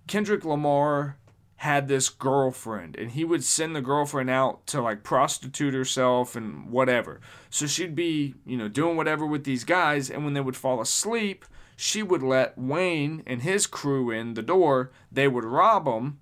[0.06, 1.16] Kendrick Lamar
[1.56, 6.70] had this girlfriend and he would send the girlfriend out to like prostitute herself and
[6.70, 7.20] whatever.
[7.50, 10.80] So she'd be, you know, doing whatever with these guys and when they would fall
[10.80, 11.44] asleep,
[11.76, 14.92] she would let Wayne and his crew in the door.
[15.10, 16.20] They would rob them,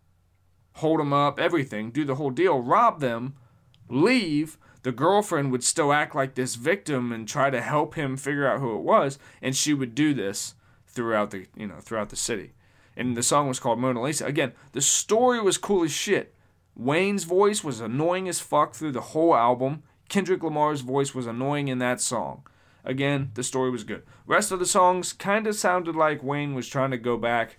[0.74, 3.34] hold them up, everything, do the whole deal, rob them,
[3.88, 4.58] leave.
[4.82, 8.60] The girlfriend would still act like this victim and try to help him figure out
[8.60, 10.54] who it was, and she would do this
[10.86, 12.52] throughout the, you know, throughout the city
[12.96, 14.26] and the song was called Mona Lisa.
[14.26, 16.34] Again, the story was cool as shit.
[16.76, 19.82] Wayne's voice was annoying as fuck through the whole album.
[20.08, 22.46] Kendrick Lamar's voice was annoying in that song.
[22.84, 24.02] Again, the story was good.
[24.26, 27.58] Rest of the songs kind of sounded like Wayne was trying to go back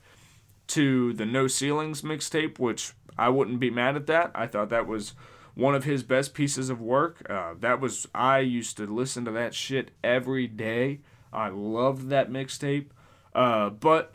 [0.67, 4.31] to the No Ceilings mixtape, which I wouldn't be mad at that.
[4.36, 5.13] I thought that was
[5.55, 7.25] one of his best pieces of work.
[7.29, 11.01] Uh, that was I used to listen to that shit every day.
[11.31, 12.88] I loved that mixtape.
[13.33, 14.13] Uh, but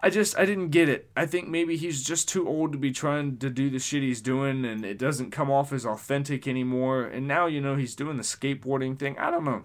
[0.00, 1.10] I just I didn't get it.
[1.16, 4.20] I think maybe he's just too old to be trying to do the shit he's
[4.20, 7.02] doing and it doesn't come off as authentic anymore.
[7.02, 9.18] And now you know he's doing the skateboarding thing.
[9.18, 9.64] I don't know.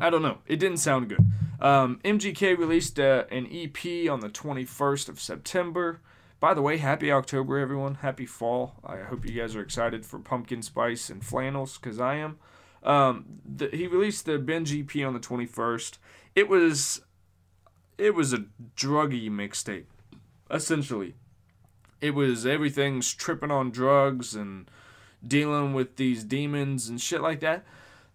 [0.00, 0.38] I don't know.
[0.46, 1.24] It didn't sound good.
[1.60, 6.00] Um, MGK released uh, an EP on the 21st of September.
[6.40, 7.96] By the way, happy October, everyone.
[7.96, 8.74] Happy fall.
[8.84, 12.38] I hope you guys are excited for pumpkin spice and flannels, because I am.
[12.82, 15.98] Um, the, he released the Binge EP on the 21st.
[16.34, 17.02] It was
[17.96, 19.84] it was a druggy mixtape,
[20.50, 21.14] essentially.
[22.00, 24.68] It was everything's tripping on drugs and
[25.24, 27.64] dealing with these demons and shit like that.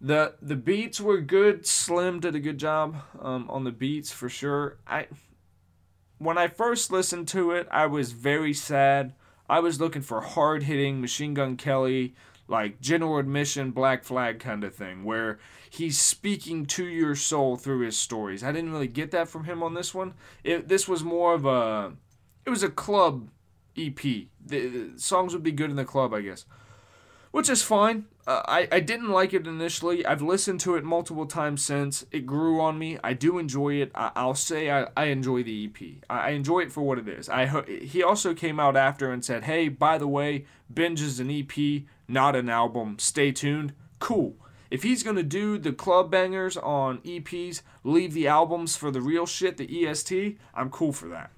[0.00, 1.66] The the beats were good.
[1.66, 4.78] Slim did a good job um, on the beats for sure.
[4.86, 5.08] I
[6.18, 9.14] when I first listened to it, I was very sad.
[9.48, 12.14] I was looking for hard hitting Machine Gun Kelly,
[12.48, 15.38] like General Admission, Black Flag kind of thing, where
[15.70, 18.44] he's speaking to your soul through his stories.
[18.44, 20.14] I didn't really get that from him on this one.
[20.44, 21.92] It, this was more of a,
[22.44, 23.30] it was a club
[23.76, 24.00] EP.
[24.00, 26.44] The, the songs would be good in the club, I guess,
[27.30, 28.06] which is fine.
[28.26, 30.04] Uh, I, I didn't like it initially.
[30.04, 32.04] I've listened to it multiple times since.
[32.12, 32.98] It grew on me.
[33.02, 33.90] I do enjoy it.
[33.94, 36.04] I, I'll say I, I enjoy the EP.
[36.10, 37.28] I, I enjoy it for what it is.
[37.28, 41.30] I He also came out after and said, hey, by the way, Binge is an
[41.30, 42.98] EP, not an album.
[42.98, 43.72] Stay tuned.
[43.98, 44.36] Cool.
[44.70, 49.00] If he's going to do the club bangers on EPs, leave the albums for the
[49.00, 51.30] real shit, the EST, I'm cool for that.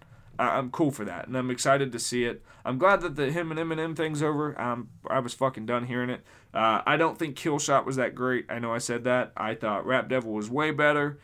[0.48, 2.42] I'm cool for that, and I'm excited to see it.
[2.64, 4.59] I'm glad that the him and Eminem thing's over.
[4.61, 6.22] Um, I was fucking done hearing it.
[6.53, 8.46] Uh, I don't think Killshot was that great.
[8.48, 9.33] I know I said that.
[9.37, 11.18] I thought Rap Devil was way better.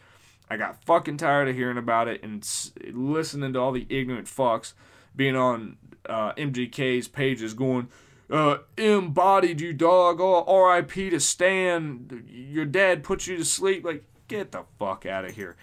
[0.48, 4.29] I got fucking tired of hearing about it and s- listening to all the ignorant
[4.29, 4.74] fucks
[5.14, 5.76] being on
[6.09, 7.88] uh, MGK's pages going,
[8.31, 11.11] uh, embodied you dog, oh, R.I.P.
[11.11, 13.85] to Stan, your dad put you to sleep.
[13.85, 15.57] Like, get the fuck out of here.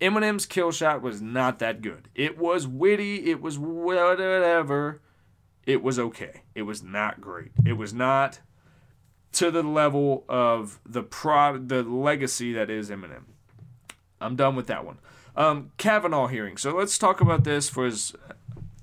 [0.00, 2.08] Eminem's kill shot was not that good.
[2.14, 5.00] It was witty, it was whatever.
[5.64, 6.42] It was okay.
[6.54, 7.50] It was not great.
[7.64, 8.40] It was not
[9.32, 13.24] to the level of the pro the legacy that is Eminem.
[14.20, 14.98] I'm done with that one.
[15.34, 16.56] Um, Kavanaugh hearing.
[16.56, 18.14] So let's talk about this for his.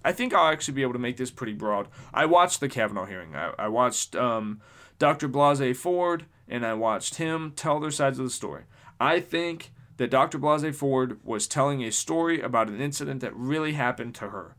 [0.06, 1.88] I think I'll actually be able to make this pretty broad.
[2.14, 3.36] I watched the Kavanaugh hearing.
[3.36, 4.62] I, I watched um,
[5.00, 5.30] Dr.
[5.30, 8.64] Blasey Ford and I watched him tell their sides of the story.
[9.00, 10.40] I think that Dr.
[10.40, 14.56] Blasey Ford was telling a story about an incident that really happened to her.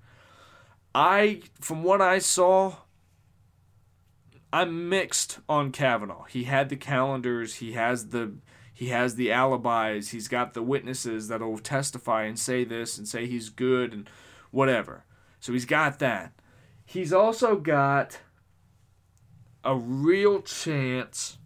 [0.95, 2.77] I, from what I saw,
[4.53, 6.25] I'm mixed on Kavanaugh.
[6.25, 7.57] He had the calendars.
[7.57, 8.35] He has the
[8.73, 10.11] he has the alibis.
[10.11, 14.11] He's got the witnesses that'll testify and say this and say he's good and
[14.51, 15.05] whatever.
[15.39, 16.33] So he's got that.
[16.85, 18.21] He's also got
[19.65, 21.39] a real chance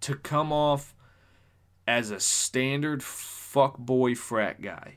[0.00, 0.94] to come off
[1.92, 4.96] as a standard fuckboy frat guy.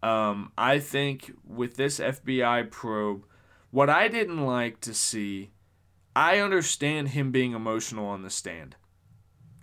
[0.00, 3.24] Um, I think with this FBI probe,
[3.72, 5.50] what I didn't like to see,
[6.14, 8.76] I understand him being emotional on the stand.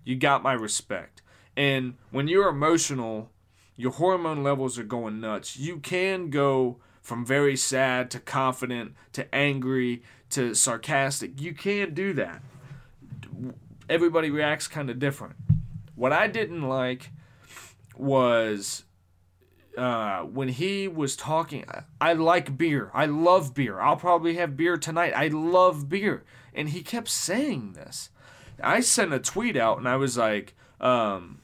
[0.03, 1.21] You got my respect.
[1.55, 3.31] And when you're emotional,
[3.77, 5.55] your hormone levels are going nuts.
[5.55, 11.39] You can go from very sad to confident to angry to sarcastic.
[11.39, 12.41] You can do that.
[13.89, 15.37] Everybody reacts kind of different.
[15.97, 17.09] What I didn't like
[17.97, 18.85] was
[19.77, 21.65] uh, when he was talking.
[21.99, 22.91] I like beer.
[22.93, 23.79] I love beer.
[23.79, 25.13] I'll probably have beer tonight.
[25.15, 26.23] I love beer.
[26.53, 28.09] And he kept saying this.
[28.63, 31.41] I sent a tweet out and I was like, um,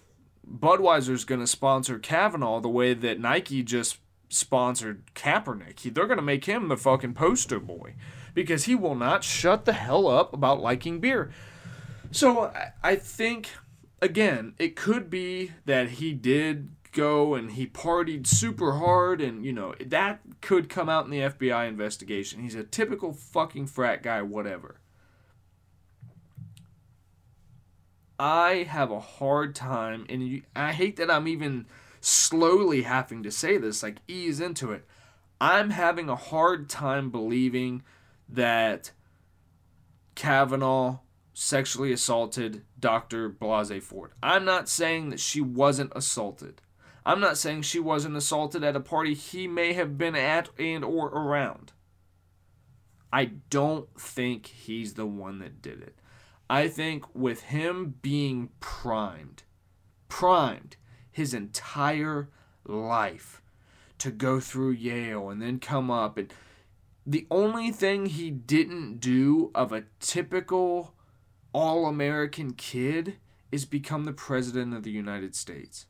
[0.48, 3.98] Budweiser's going to sponsor Kavanaugh the way that Nike just
[4.30, 5.80] sponsored Kaepernick.
[5.80, 7.96] He- They're going to make him the fucking poster boy
[8.36, 11.32] because he will not shut the hell up about liking beer.
[12.12, 13.50] So I think,
[14.04, 19.54] again, it could be that he did go and he partied super hard and, you
[19.54, 22.42] know, that could come out in the FBI investigation.
[22.42, 24.82] He's a typical fucking frat guy, whatever.
[28.20, 31.66] I have a hard time, and you, I hate that I'm even
[32.00, 34.86] slowly having to say this, like ease into it.
[35.42, 37.84] I'm having a hard time believing
[38.30, 38.92] that
[40.16, 41.00] Kavanaugh
[41.34, 43.30] sexually assaulted Dr.
[43.30, 44.12] Blasey Ford.
[44.22, 46.62] I'm not saying that she wasn't assaulted.
[47.06, 50.86] I'm not saying she wasn't assaulted at a party he may have been at and
[50.86, 51.74] or around.
[53.12, 55.96] I don't think he's the one that did it.
[56.50, 59.44] I think with him being primed,
[60.08, 60.78] primed
[61.12, 62.30] his entire
[62.66, 63.42] life
[64.00, 66.34] to go through Yale and then come up and
[67.06, 70.94] the only thing he didn't do of a typical
[71.54, 73.18] all American kid
[73.52, 75.86] is become the president of the United States.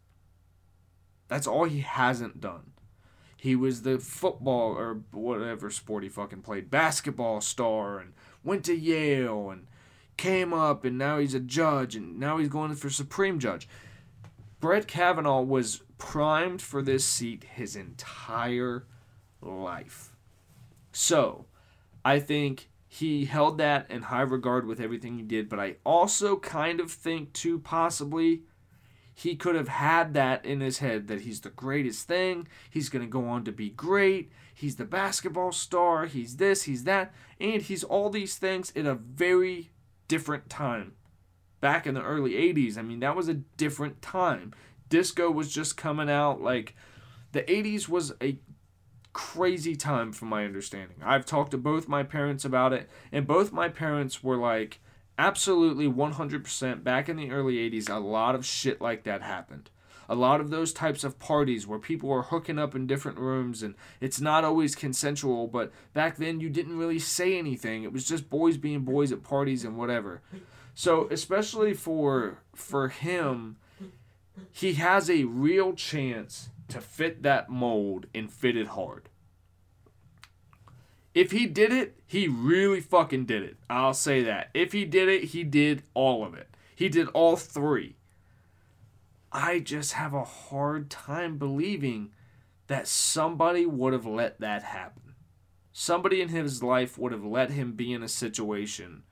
[1.29, 2.73] That's all he hasn't done.
[3.37, 8.75] He was the football or whatever sport he fucking played, basketball star, and went to
[8.75, 9.67] Yale and
[10.17, 13.67] came up, and now he's a judge, and now he's going for Supreme Judge.
[14.59, 18.85] Brett Kavanaugh was primed for this seat his entire
[19.41, 20.11] life.
[20.91, 21.45] So,
[22.05, 26.37] I think he held that in high regard with everything he did, but I also
[26.37, 28.43] kind of think, too, possibly
[29.15, 33.03] he could have had that in his head that he's the greatest thing, he's going
[33.03, 37.63] to go on to be great, he's the basketball star, he's this, he's that, and
[37.63, 39.71] he's all these things in a very
[40.07, 40.93] different time.
[41.61, 44.53] Back in the early 80s, I mean, that was a different time.
[44.89, 46.41] Disco was just coming out.
[46.41, 46.75] Like,
[47.31, 48.37] the 80s was a
[49.13, 50.97] crazy time from my understanding.
[51.03, 54.79] I've talked to both my parents about it, and both my parents were like,
[55.17, 59.69] absolutely 100% back in the early 80s, a lot of shit like that happened.
[60.09, 63.63] A lot of those types of parties where people are hooking up in different rooms
[63.63, 67.83] and it's not always consensual, but back then you didn't really say anything.
[67.83, 70.21] It was just boys being boys at parties and whatever.
[70.75, 73.57] So, especially for for him,
[74.51, 79.09] he has a real chance to fit that mold and fit it hard.
[81.13, 83.57] If he did it, he really fucking did it.
[83.69, 84.49] I'll say that.
[84.53, 86.49] If he did it, he did all of it.
[86.75, 87.95] He did all three.
[89.31, 92.11] I just have a hard time believing
[92.67, 95.13] that somebody would have let that happen.
[95.71, 99.03] Somebody in his life would have let him be in a situation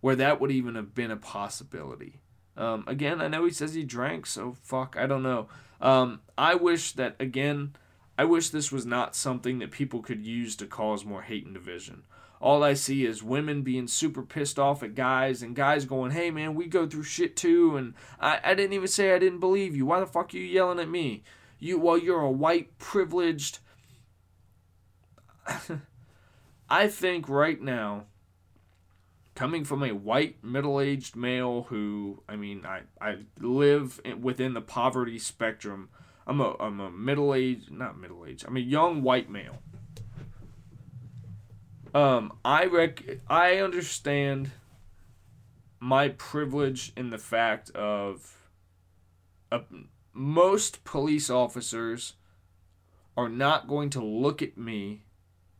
[0.00, 2.20] where that would even have been a possibility.
[2.56, 5.48] Um, again, I know he says he drank, so fuck, I don't know.
[5.82, 7.74] Um, I wish that again,
[8.16, 11.52] I wish this was not something that people could use to cause more hate and
[11.52, 12.04] division.
[12.40, 16.30] All I see is women being super pissed off at guys and guys going, hey
[16.30, 17.76] man, we go through shit too.
[17.76, 19.86] And I, I didn't even say I didn't believe you.
[19.86, 21.24] Why the fuck are you yelling at me?
[21.58, 23.58] You, well, you're a white, privileged.
[26.70, 28.06] I think right now,
[29.34, 34.54] coming from a white, middle aged male who, I mean, I, I live in, within
[34.54, 35.88] the poverty spectrum.
[36.26, 39.58] I'm a, I'm a middle aged, not middle aged, I'm a young white male
[41.94, 44.50] um, I rec I understand
[45.80, 48.48] my privilege in the fact of
[49.50, 49.60] uh,
[50.12, 52.14] most police officers
[53.16, 55.02] are not going to look at me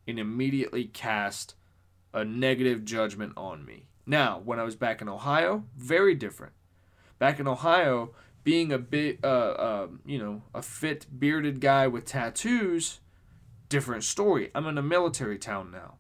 [0.07, 1.55] and immediately cast
[2.13, 3.87] a negative judgment on me.
[4.07, 6.53] Now, when I was back in Ohio, very different.
[7.19, 8.13] Back in Ohio,
[8.45, 13.01] being a bit, uh, uh, you know, a fit bearded guy with tattoos,
[13.69, 14.51] different story.
[14.55, 15.99] I'm in a military town now.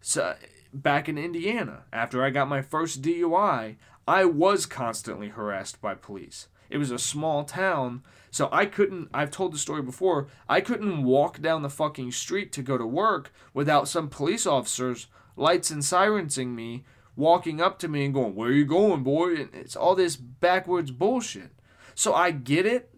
[0.00, 0.36] So
[0.72, 6.48] back in Indiana, after I got my first DUI, I was constantly harassed by police.
[6.68, 11.04] It was a small town, so I couldn't I've told the story before, I couldn't
[11.04, 15.06] walk down the fucking street to go to work without some police officers
[15.36, 19.50] lights and sirensing me, walking up to me and going, "Where you going, boy?" And
[19.54, 21.52] it's all this backwards bullshit.
[21.94, 22.94] So I get it,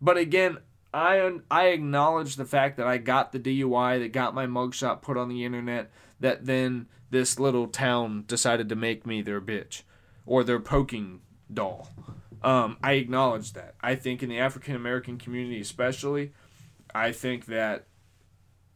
[0.00, 0.58] but again,
[0.94, 5.16] I I acknowledge the fact that I got the DUI, that got my mugshot put
[5.16, 9.82] on the internet, that then this little town decided to make me their bitch
[10.26, 11.20] or their poking
[11.52, 11.88] doll.
[12.42, 13.74] Um, I acknowledge that.
[13.80, 16.32] I think in the African American community, especially,
[16.94, 17.86] I think that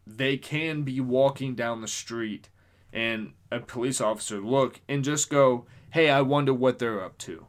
[0.07, 2.49] they can be walking down the street
[2.97, 7.47] and a police officer look and just go, hey, I wonder what they're up to.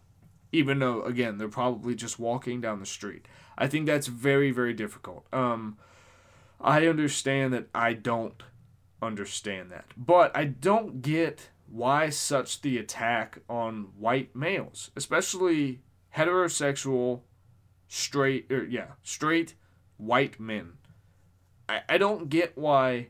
[0.51, 3.27] Even though, again, they're probably just walking down the street.
[3.57, 5.25] I think that's very, very difficult.
[5.31, 5.77] Um,
[6.59, 8.43] I understand that I don't
[9.01, 9.85] understand that.
[9.95, 15.79] But I don't get why such the attack on white males, especially
[16.15, 17.21] heterosexual,
[17.87, 19.55] straight, or yeah, straight
[19.95, 20.73] white men.
[21.69, 23.09] I, I don't get why,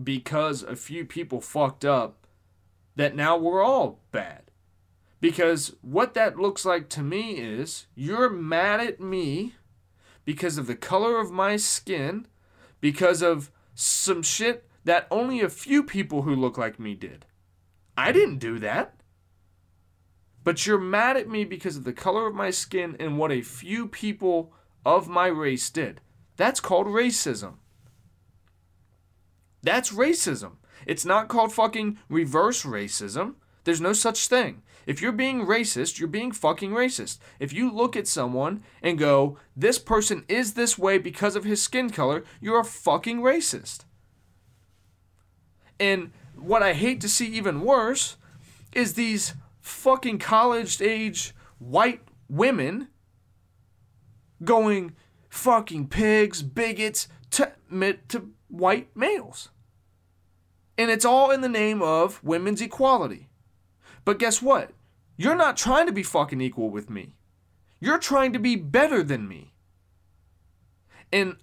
[0.00, 2.26] because a few people fucked up,
[2.96, 4.50] that now we're all bad.
[5.20, 9.54] Because what that looks like to me is you're mad at me
[10.24, 12.26] because of the color of my skin,
[12.80, 17.24] because of some shit that only a few people who look like me did.
[17.96, 18.96] I didn't do that.
[20.44, 23.42] But you're mad at me because of the color of my skin and what a
[23.42, 24.52] few people
[24.84, 26.00] of my race did.
[26.36, 27.54] That's called racism.
[29.62, 30.52] That's racism.
[30.86, 33.34] It's not called fucking reverse racism.
[33.64, 34.62] There's no such thing.
[34.86, 37.18] If you're being racist, you're being fucking racist.
[37.38, 41.62] If you look at someone and go, this person is this way because of his
[41.62, 43.84] skin color, you're a fucking racist.
[45.78, 48.16] And what I hate to see even worse
[48.72, 52.88] is these fucking college age white women
[54.42, 54.96] going
[55.28, 57.52] fucking pigs, bigots to,
[58.08, 59.50] to white males.
[60.78, 63.28] And it's all in the name of women's equality.
[64.04, 64.70] But guess what?
[65.16, 67.14] You're not trying to be fucking equal with me.
[67.80, 69.52] You're trying to be better than me.
[71.12, 71.36] And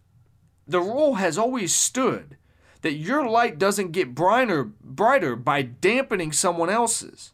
[0.67, 2.37] the rule has always stood
[2.81, 7.33] that your light doesn't get brighter brighter by dampening someone else's.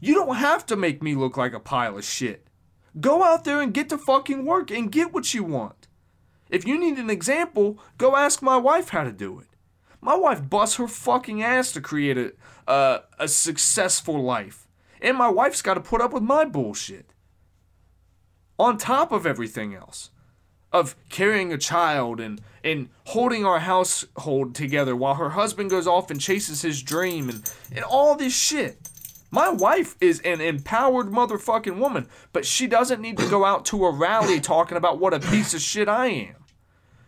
[0.00, 2.46] You don't have to make me look like a pile of shit.
[3.00, 5.88] Go out there and get to fucking work and get what you want.
[6.48, 9.48] If you need an example, go ask my wife how to do it.
[10.04, 12.34] My wife busts her fucking ass to create
[12.68, 14.68] a, a successful life.
[15.00, 17.06] And my wife's got to put up with my bullshit.
[18.58, 20.10] On top of everything else
[20.74, 26.10] of carrying a child and and holding our household together while her husband goes off
[26.10, 28.90] and chases his dream and, and all this shit.
[29.30, 33.86] My wife is an empowered motherfucking woman, but she doesn't need to go out to
[33.86, 36.43] a rally talking about what a piece of shit I am.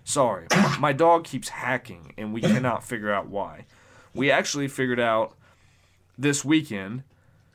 [0.07, 0.47] Sorry,
[0.79, 3.67] my dog keeps hacking and we cannot figure out why.
[4.15, 5.35] We actually figured out
[6.17, 7.03] this weekend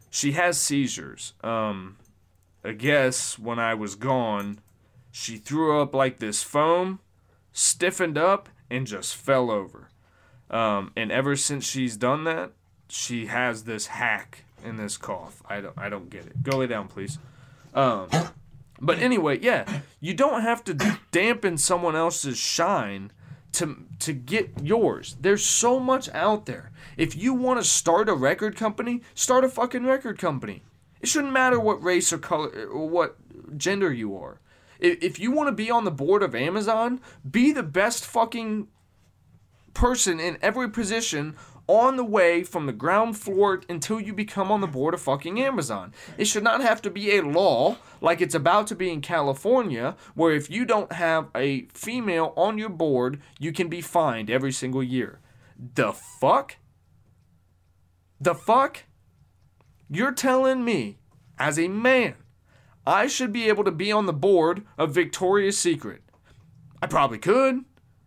[0.09, 1.31] she has seizures.
[1.41, 1.95] Um,
[2.61, 4.59] I guess when I was gone,
[5.11, 6.99] she threw up like this foam,
[7.53, 9.87] stiffened up, and just fell over.
[10.49, 12.51] Um, and ever since she's done that,
[12.89, 15.41] she has this hack and this cough.
[15.49, 16.43] I don't, I don't get it.
[16.43, 17.17] Go lay down, please.
[17.73, 18.09] Um,
[18.81, 23.11] but anyway, yeah, you don't have to dampen someone else's shine
[23.53, 25.15] to to get yours.
[25.21, 26.71] There's so much out there.
[26.97, 30.63] If you want to start a record company, start a fucking record company.
[30.99, 33.17] It shouldn't matter what race or color or what
[33.57, 34.39] gender you are.
[34.79, 38.67] If, if you want to be on the board of Amazon, be the best fucking
[39.73, 41.35] person in every position
[41.71, 45.39] on the way from the ground floor until you become on the board of fucking
[45.39, 45.93] Amazon.
[46.17, 49.95] It should not have to be a law like it's about to be in California,
[50.13, 54.51] where if you don't have a female on your board, you can be fined every
[54.51, 55.21] single year.
[55.75, 56.57] The fuck?
[58.19, 58.83] The fuck?
[59.89, 60.97] You're telling me,
[61.39, 62.15] as a man,
[62.85, 66.01] I should be able to be on the board of Victoria's Secret.
[66.81, 67.63] I probably could.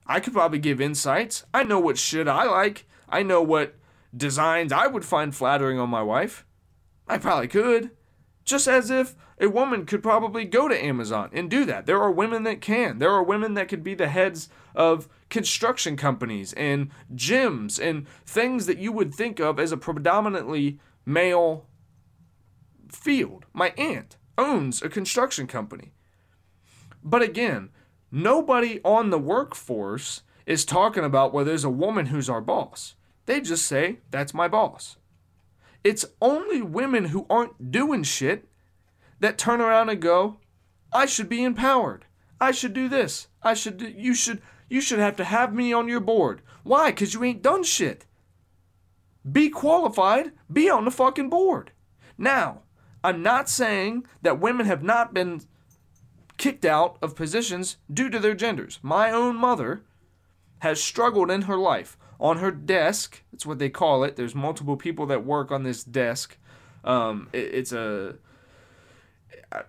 [0.07, 1.45] I could probably give insights.
[1.55, 2.87] I know what shit I like.
[3.15, 3.77] I know what
[4.17, 6.45] designs I would find flattering on my wife.
[7.07, 7.93] I probably could.
[8.45, 11.87] Just as if a woman could probably go to Amazon and do that.
[11.87, 12.99] There are women that can.
[12.99, 18.67] There are women that could be the heads of construction companies and gyms and things
[18.67, 21.67] that you would think of as a predominantly male
[22.91, 23.47] field.
[23.53, 25.93] My aunt owns a construction company.
[27.05, 27.71] But again,
[28.11, 32.97] nobody on the workforce is talking about well, there's a woman who's our boss.
[33.27, 34.97] They just say, that's my boss.
[35.83, 38.49] It's only women who aren't doing shit
[39.21, 40.39] that turn around and go,
[40.93, 42.07] I should be empowered.
[42.41, 43.29] I should do this.
[43.43, 46.41] I should do, you should you should have to have me on your board.
[46.63, 46.91] Why?
[46.91, 48.07] Cuz you ain't done shit.
[49.31, 51.73] Be qualified, be on the fucking board.
[52.19, 52.63] Now,
[53.03, 55.43] I'm not saying that women have not been
[56.37, 58.79] kicked out of positions due to their genders.
[58.83, 59.83] My own mother
[60.61, 61.97] has struggled in her life.
[62.25, 64.17] On her desk, that's what they call it.
[64.17, 66.39] There's multiple people that work on this desk.
[66.83, 68.15] Um, it, it's a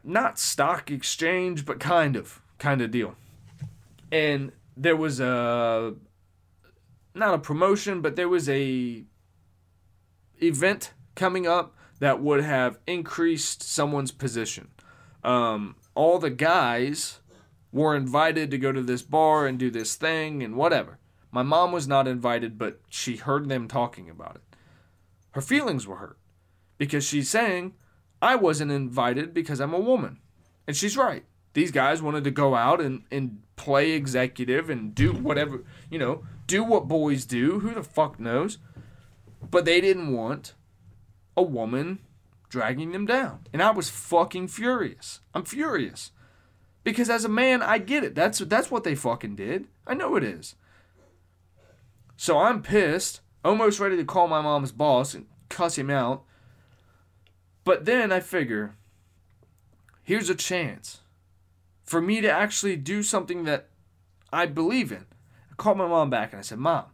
[0.06, 3.16] not stock exchange, but kind of, kind of deal.
[4.10, 5.96] And there was a
[7.14, 9.04] not a promotion, but there was a
[10.42, 14.70] event coming up that would have increased someone's position.
[15.26, 17.20] Um, all the guys
[17.74, 21.00] were invited to go to this bar and do this thing and whatever.
[21.36, 24.56] My mom was not invited, but she heard them talking about it.
[25.32, 26.18] Her feelings were hurt
[26.78, 27.74] because she's saying,
[28.22, 30.20] I wasn't invited because I'm a woman.
[30.66, 31.26] And she's right.
[31.52, 36.24] These guys wanted to go out and, and play executive and do whatever, you know,
[36.48, 37.60] do what boys do.
[37.60, 38.58] Who the fuck knows?
[39.52, 40.54] But they didn't want
[41.36, 42.00] a woman
[42.48, 43.42] dragging them down.
[43.52, 45.20] And I was fucking furious.
[45.34, 46.12] I'm furious.
[46.86, 48.16] Because as a man, I get it.
[48.16, 49.68] That's that's what they fucking did.
[49.86, 50.56] I know it is.
[52.18, 56.24] So I'm pissed, almost ready to call my mom's boss and cuss him out.
[57.64, 58.76] But then I figure
[60.04, 61.00] here's a chance
[61.84, 63.70] for me to actually do something that
[64.32, 65.06] I believe in.
[65.52, 66.86] I called my mom back and I said, Mom,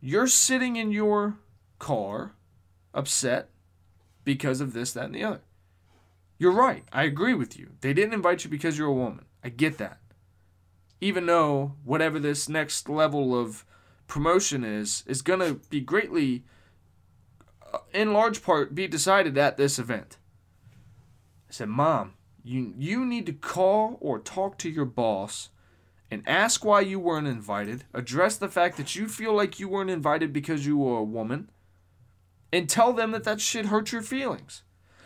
[0.00, 1.38] you're sitting in your
[1.78, 2.32] car
[2.94, 3.50] upset
[4.24, 5.40] because of this, that, and the other.
[6.38, 6.84] You're right.
[6.92, 7.70] I agree with you.
[7.80, 9.24] They didn't invite you because you're a woman.
[9.42, 9.98] I get that.
[11.00, 13.64] Even though whatever this next level of
[14.08, 16.44] promotion is, is going to be greatly,
[17.72, 20.16] uh, in large part, be decided at this event.
[21.48, 25.50] I said, Mom, you, you need to call or talk to your boss
[26.10, 27.84] and ask why you weren't invited.
[27.94, 31.50] Address the fact that you feel like you weren't invited because you were a woman
[32.52, 34.62] and tell them that that shit hurt your feelings.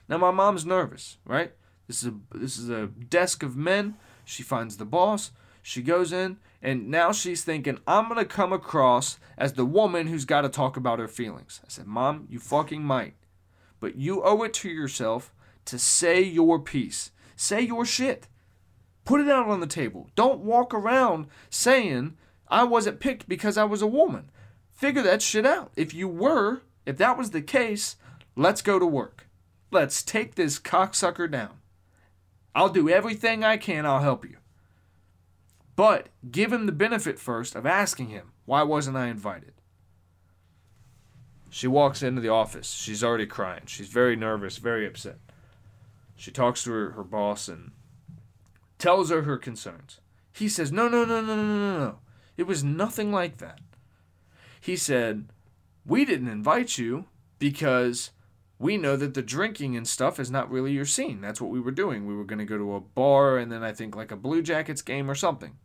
[0.08, 1.52] Now my mom's nervous, right?
[1.86, 3.96] This is a this is a desk of men.
[4.24, 5.32] She finds the boss.
[5.62, 10.08] She goes in and now she's thinking I'm going to come across as the woman
[10.08, 11.60] who's got to talk about her feelings.
[11.64, 13.14] I said, "Mom, you fucking might.
[13.80, 15.32] But you owe it to yourself
[15.64, 17.10] to say your piece.
[17.36, 18.28] Say your shit.
[19.04, 20.10] Put it out on the table.
[20.14, 22.16] Don't walk around saying
[22.48, 24.30] I wasn't picked because I was a woman.
[24.70, 25.72] Figure that shit out.
[25.76, 27.96] If you were, if that was the case,
[28.36, 29.28] let's go to work.
[29.70, 31.54] Let's take this cocksucker down.
[32.54, 34.36] I'll do everything I can, I'll help you.
[35.74, 39.52] But give him the benefit first of asking him, why wasn't I invited?
[41.48, 42.70] She walks into the office.
[42.70, 43.64] She's already crying.
[43.66, 45.18] She's very nervous, very upset.
[46.16, 47.72] She talks to her, her boss and
[48.78, 50.00] tells her her concerns.
[50.32, 51.98] He says, No, no, no, no, no, no, no.
[52.36, 53.60] It was nothing like that.
[54.60, 55.26] He said,
[55.84, 57.06] We didn't invite you
[57.38, 58.12] because
[58.58, 61.20] we know that the drinking and stuff is not really your scene.
[61.20, 62.06] That's what we were doing.
[62.06, 64.40] We were going to go to a bar and then I think like a Blue
[64.40, 65.58] Jackets game or something.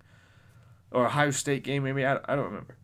[0.91, 2.05] Or Ohio State game, maybe.
[2.05, 2.77] I, I don't remember.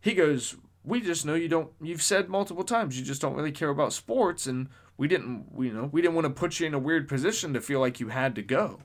[0.00, 3.52] He goes, We just know you don't, you've said multiple times, you just don't really
[3.52, 4.46] care about sports.
[4.46, 7.08] And we didn't, we, you know, we didn't want to put you in a weird
[7.08, 8.80] position to feel like you had to go.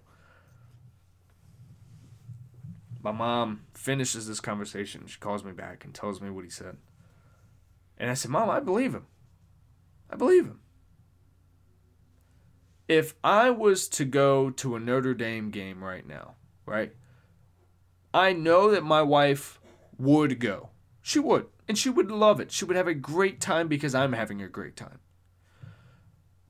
[3.02, 5.08] My mom finishes this conversation.
[5.08, 6.78] She calls me back and tells me what he said.
[7.98, 9.08] And I said, Mom, I believe him.
[10.10, 10.60] I believe him.
[12.88, 16.36] if I was to go to a Notre Dame game right now,
[16.66, 16.94] right?
[18.14, 19.59] I know that my wife
[19.97, 20.70] would go.
[21.01, 21.47] She would.
[21.68, 22.51] And she would love it.
[22.51, 24.99] She would have a great time because I'm having a great time.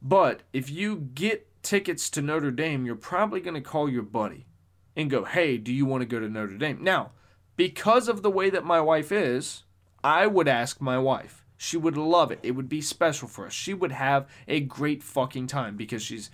[0.01, 4.47] But if you get tickets to Notre Dame, you're probably going to call your buddy
[4.95, 6.83] and go, hey, do you want to go to Notre Dame?
[6.83, 7.11] Now,
[7.55, 9.63] because of the way that my wife is,
[10.03, 11.45] I would ask my wife.
[11.55, 12.39] She would love it.
[12.43, 13.53] It would be special for us.
[13.53, 16.29] She would have a great fucking time because she's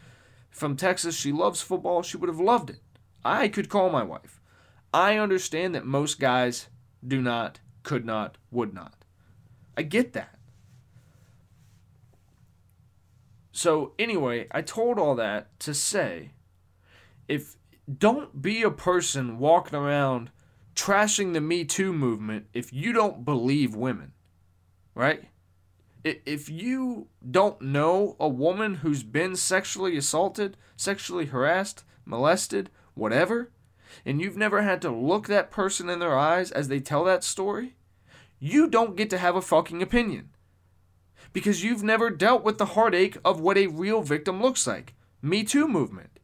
[0.49, 1.15] from Texas.
[1.15, 2.01] She loves football.
[2.01, 2.79] She would have loved it.
[3.23, 4.38] I could call my wife.
[4.93, 6.67] I understand that most guys
[7.05, 9.05] do not, could not, would not.
[9.77, 10.37] I get that.
[13.51, 16.31] So, anyway, I told all that to say
[17.27, 17.55] if
[17.97, 20.31] don't be a person walking around
[20.75, 24.13] trashing the Me Too movement if you don't believe women,
[24.95, 25.25] right?
[26.03, 33.51] If you don't know a woman who's been sexually assaulted, sexually harassed, molested, whatever,
[34.05, 37.23] and you've never had to look that person in their eyes as they tell that
[37.23, 37.75] story,
[38.39, 40.29] you don't get to have a fucking opinion.
[41.33, 44.93] Because you've never dealt with the heartache of what a real victim looks like.
[45.21, 46.19] Me Too movement.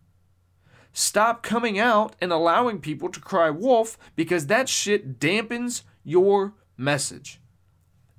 [0.93, 7.41] Stop coming out and allowing people to cry wolf because that shit dampens your message.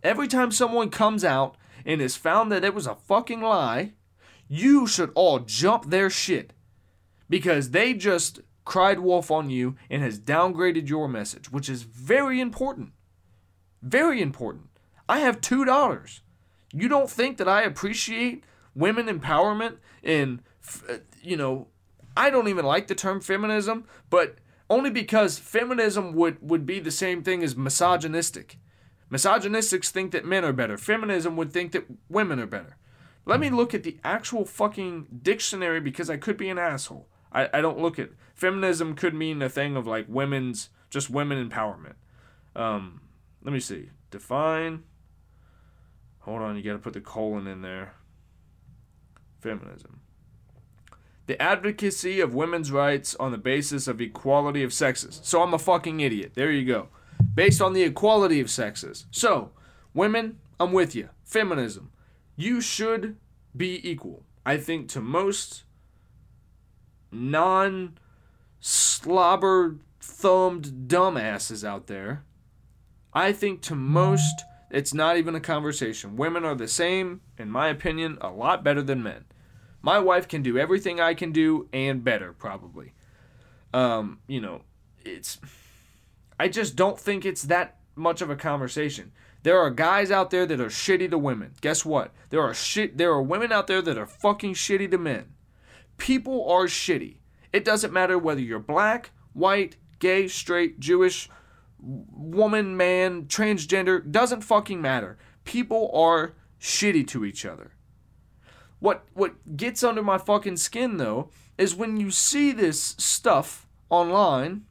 [0.02, 3.94] Every time someone comes out and is found that it was a fucking lie,
[4.46, 6.52] you should all jump their shit
[7.28, 12.38] because they just cried wolf on you and has downgraded your message, which is very
[12.40, 12.92] important.
[13.80, 14.66] Very important.
[15.08, 16.20] I have two daughters.
[16.72, 18.44] You don't think that I appreciate
[18.74, 20.42] women empowerment and,
[20.90, 21.68] uh, you know,
[22.16, 24.36] I don't even like the term feminism, but
[24.68, 28.58] only because feminism would, would be the same thing as misogynistic.
[29.12, 30.76] Misogynistics think that men are better.
[30.76, 32.76] Feminism would think that women are better.
[33.24, 37.08] Let me look at the actual fucking dictionary because I could be an asshole.
[37.36, 41.48] I, I don't look at feminism could mean a thing of like women's just women
[41.48, 41.94] empowerment.
[42.56, 43.02] Um,
[43.44, 43.90] let me see.
[44.10, 44.84] Define.
[46.20, 47.94] Hold on, you got to put the colon in there.
[49.40, 50.00] Feminism.
[51.26, 55.20] The advocacy of women's rights on the basis of equality of sexes.
[55.22, 56.32] So I'm a fucking idiot.
[56.34, 56.88] There you go.
[57.34, 59.06] Based on the equality of sexes.
[59.10, 59.50] So,
[59.92, 61.10] women, I'm with you.
[61.24, 61.90] Feminism.
[62.36, 63.16] You should
[63.56, 64.24] be equal.
[64.44, 65.64] I think to most
[67.10, 67.98] non
[68.60, 72.24] slobber thumbed dumbasses out there,
[73.12, 76.16] I think to most it's not even a conversation.
[76.16, 79.24] Women are the same, in my opinion, a lot better than men.
[79.80, 82.92] My wife can do everything I can do and better, probably.
[83.72, 84.62] Um, you know,
[85.04, 85.38] it's.
[86.38, 89.12] I just don't think it's that much of a conversation.
[89.44, 91.52] There are guys out there that are shitty to women.
[91.60, 92.12] Guess what?
[92.30, 92.98] There are shit.
[92.98, 95.35] There are women out there that are fucking shitty to men.
[95.96, 97.16] People are shitty.
[97.52, 101.28] It doesn't matter whether you're black, white, gay, straight, Jewish,
[101.78, 104.10] woman, man, transgender.
[104.10, 105.18] Doesn't fucking matter.
[105.44, 107.72] People are shitty to each other.
[108.78, 114.66] What what gets under my fucking skin though is when you see this stuff online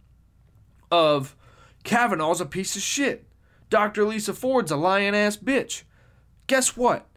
[0.91, 1.36] of
[1.84, 3.28] Kavanaugh's a piece of shit.
[3.69, 4.05] Dr.
[4.05, 5.84] Lisa Ford's a lying ass bitch.
[6.47, 7.07] Guess what?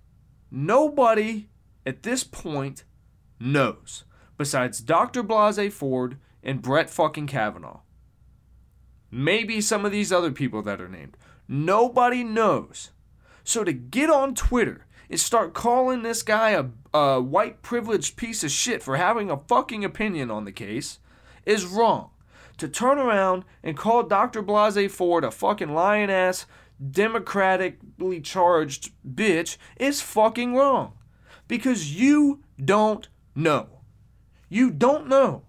[0.51, 1.49] Nobody
[1.85, 2.85] at this point
[3.41, 4.05] knows
[4.39, 5.23] besides Dr.
[5.23, 7.81] Blasey Ford and Brett fucking Kavanaugh.
[9.11, 11.17] Maybe some of these other people that are named.
[11.49, 12.91] Nobody knows.
[13.43, 16.67] So to get on Twitter and start calling this guy a,
[16.97, 20.99] a white privileged piece of shit for having a fucking opinion on the case
[21.47, 22.11] is wrong.
[22.59, 24.43] To turn around and call Dr.
[24.43, 26.45] Blasey Ford a fucking lying ass,
[26.91, 30.93] democratically charged bitch is fucking wrong.
[31.47, 33.09] Because you don't
[33.39, 33.81] know.
[34.49, 35.45] You don't know.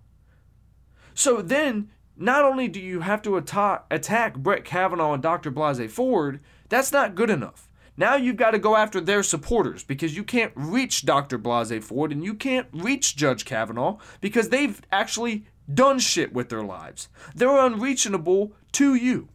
[1.14, 5.52] So then, not only do you have to atta- attack Brett Kavanaugh and Dr.
[5.52, 7.70] Blasey Ford, that's not good enough.
[7.98, 11.38] Now you've got to go after their supporters because you can't reach Dr.
[11.38, 16.64] Blasey Ford and you can't reach Judge Kavanaugh because they've actually done shit with their
[16.64, 17.10] lives.
[17.36, 19.28] They're unreachable to you.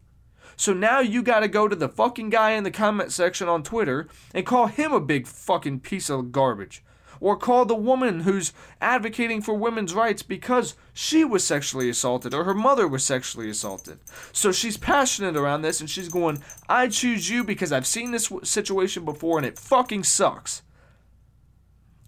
[0.57, 3.63] So now you got to go to the fucking guy in the comment section on
[3.63, 6.83] Twitter and call him a big fucking piece of garbage.
[7.21, 12.45] Or call the woman who's advocating for women's rights because she was sexually assaulted or
[12.45, 13.99] her mother was sexually assaulted.
[14.33, 18.33] So she's passionate around this and she's going, I choose you because I've seen this
[18.43, 20.63] situation before and it fucking sucks.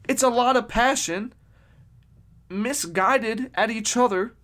[0.09, 1.33] It's a lot of passion
[2.49, 4.35] misguided at each other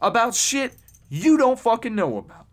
[0.00, 0.76] about shit
[1.08, 2.46] you don't fucking know about.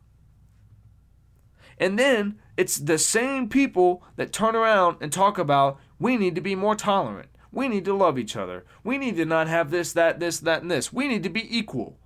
[1.78, 6.42] And then it's the same people that turn around and talk about we need to
[6.42, 7.30] be more tolerant.
[7.52, 8.66] We need to love each other.
[8.84, 10.94] We need to not have this, that, this, that, and this.
[10.94, 11.98] We need to be equal.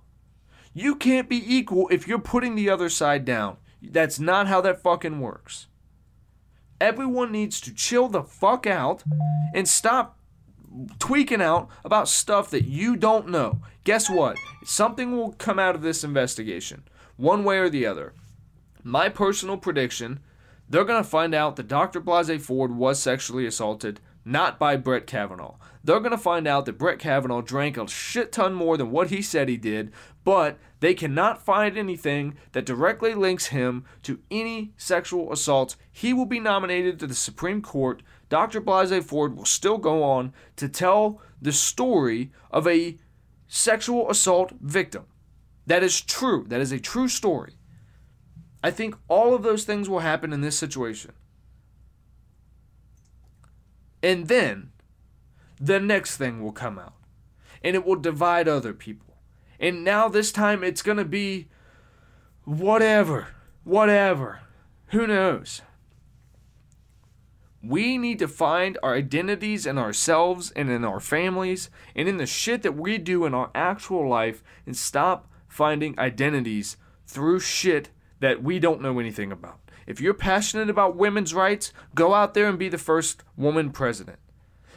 [0.72, 3.58] You can't be equal if you're putting the other side down.
[3.82, 5.66] That's not how that fucking works.
[6.80, 9.04] Everyone needs to chill the fuck out
[9.54, 10.18] and stop
[10.98, 13.60] tweaking out about stuff that you don't know.
[13.84, 14.36] Guess what?
[14.64, 16.84] Something will come out of this investigation,
[17.16, 18.14] one way or the other.
[18.82, 20.20] My personal prediction
[20.72, 22.00] they're going to find out that Dr.
[22.00, 25.56] Blasey Ford was sexually assaulted, not by Brett Kavanaugh.
[25.84, 29.10] They're going to find out that Brett Kavanaugh drank a shit ton more than what
[29.10, 29.92] he said he did,
[30.24, 35.76] but they cannot find anything that directly links him to any sexual assaults.
[35.92, 38.02] He will be nominated to the Supreme Court.
[38.30, 38.62] Dr.
[38.62, 42.96] Blasey Ford will still go on to tell the story of a
[43.46, 45.04] sexual assault victim.
[45.66, 46.46] That is true.
[46.48, 47.58] That is a true story.
[48.62, 51.12] I think all of those things will happen in this situation.
[54.02, 54.72] And then
[55.60, 56.94] the next thing will come out.
[57.62, 59.16] And it will divide other people.
[59.60, 61.48] And now this time it's going to be
[62.44, 63.28] whatever.
[63.64, 64.40] Whatever.
[64.88, 65.62] Who knows?
[67.62, 72.26] We need to find our identities in ourselves and in our families and in the
[72.26, 77.90] shit that we do in our actual life and stop finding identities through shit
[78.22, 79.58] that we don't know anything about.
[79.84, 84.20] If you're passionate about women's rights, go out there and be the first woman president.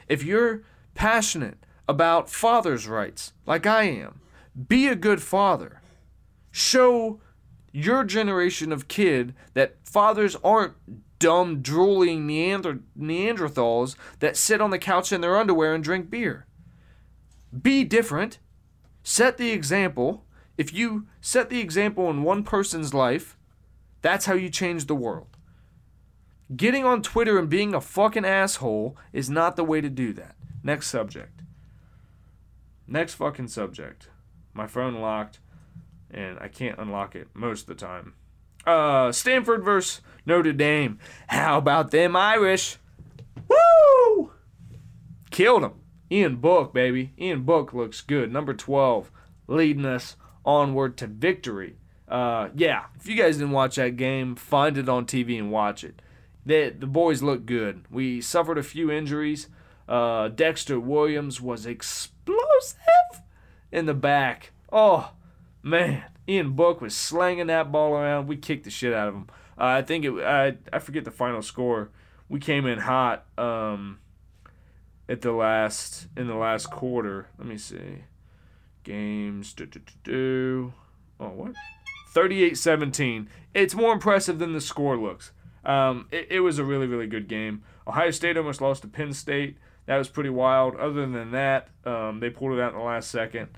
[0.10, 0.64] If you're
[0.96, 4.20] passionate about fathers' rights, like I am,
[4.68, 5.80] be a good father.
[6.52, 7.22] Show
[7.72, 10.74] your generation of kid that fathers aren't
[11.20, 16.48] dumb, drooling Neander- Neanderthals that sit on the couch in their underwear and drink beer.
[17.62, 18.40] Be different.
[19.04, 20.25] Set the example.
[20.58, 23.38] If you set the example in one person's life,
[24.02, 25.28] that's how you change the world.
[26.56, 30.36] Getting on Twitter and being a fucking asshole is not the way to do that.
[30.64, 31.42] Next subject.
[32.88, 34.10] Next fucking subject.
[34.54, 35.40] My phone locked
[36.12, 38.14] and I can't unlock it most of the time.
[38.66, 41.00] Uh, Stanford versus Notre Dame.
[41.28, 42.78] How about them Irish?
[43.48, 44.32] Woo!
[45.32, 45.74] Killed him.
[46.12, 47.12] Ian Book, baby.
[47.20, 48.32] Ian Book looks good.
[48.32, 49.12] Number 12,
[49.48, 50.16] leading us
[50.46, 51.76] onward to victory.
[52.08, 55.84] Uh, yeah, if you guys didn't watch that game, find it on TV and watch
[55.84, 56.02] it.
[56.46, 57.86] The, the boys look good.
[57.90, 59.48] We suffered a few injuries.
[59.90, 63.22] Uh, Dexter Williams was explosive
[63.72, 64.52] in the back.
[64.72, 65.12] Oh,
[65.64, 66.04] man.
[66.28, 68.28] Ian Book was slanging that ball around.
[68.28, 69.28] We kicked the shit out of him.
[69.58, 70.14] Uh, I think it.
[70.24, 71.90] I I forget the final score.
[72.28, 74.00] We came in hot um,
[75.08, 77.28] at the last in the last quarter.
[77.38, 78.04] Let me see.
[78.86, 79.52] Games.
[79.54, 80.74] Do, do, do.
[81.20, 81.54] Oh what?
[82.14, 83.28] 38-17.
[83.54, 85.32] It's more impressive than the score looks.
[85.66, 87.64] Um, it, it was a really really good game.
[87.88, 89.58] Ohio State almost lost to Penn State.
[89.88, 90.76] That was pretty wild.
[90.78, 93.50] Other than that, um, they pulled it out in the last second.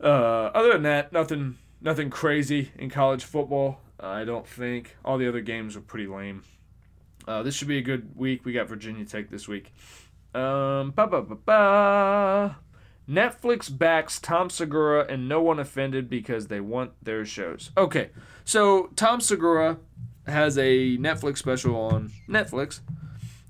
[0.00, 3.80] Uh, other than that, nothing nothing crazy in college football.
[3.98, 6.44] I don't think all the other games are pretty lame.
[7.26, 8.44] Uh, this should be a good week.
[8.44, 9.72] We got Virginia Tech this week.
[10.34, 12.56] Um, ba ba ba ba.
[13.08, 17.70] Netflix backs Tom Segura and no one offended because they want their shows.
[17.76, 18.10] Okay,
[18.44, 19.78] so Tom Segura
[20.26, 22.80] has a Netflix special on Netflix,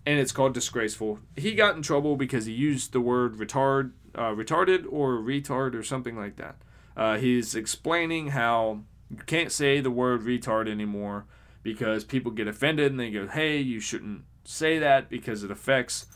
[0.05, 1.21] and it's called Disgraceful.
[1.37, 5.83] He got in trouble because he used the word retard, uh, retarded or retard or
[5.83, 6.57] something like that.
[6.97, 8.81] Uh, he's explaining how
[9.11, 11.27] you can't say the word retard anymore
[11.63, 16.07] because people get offended and they go, "Hey, you shouldn't say that because it affects,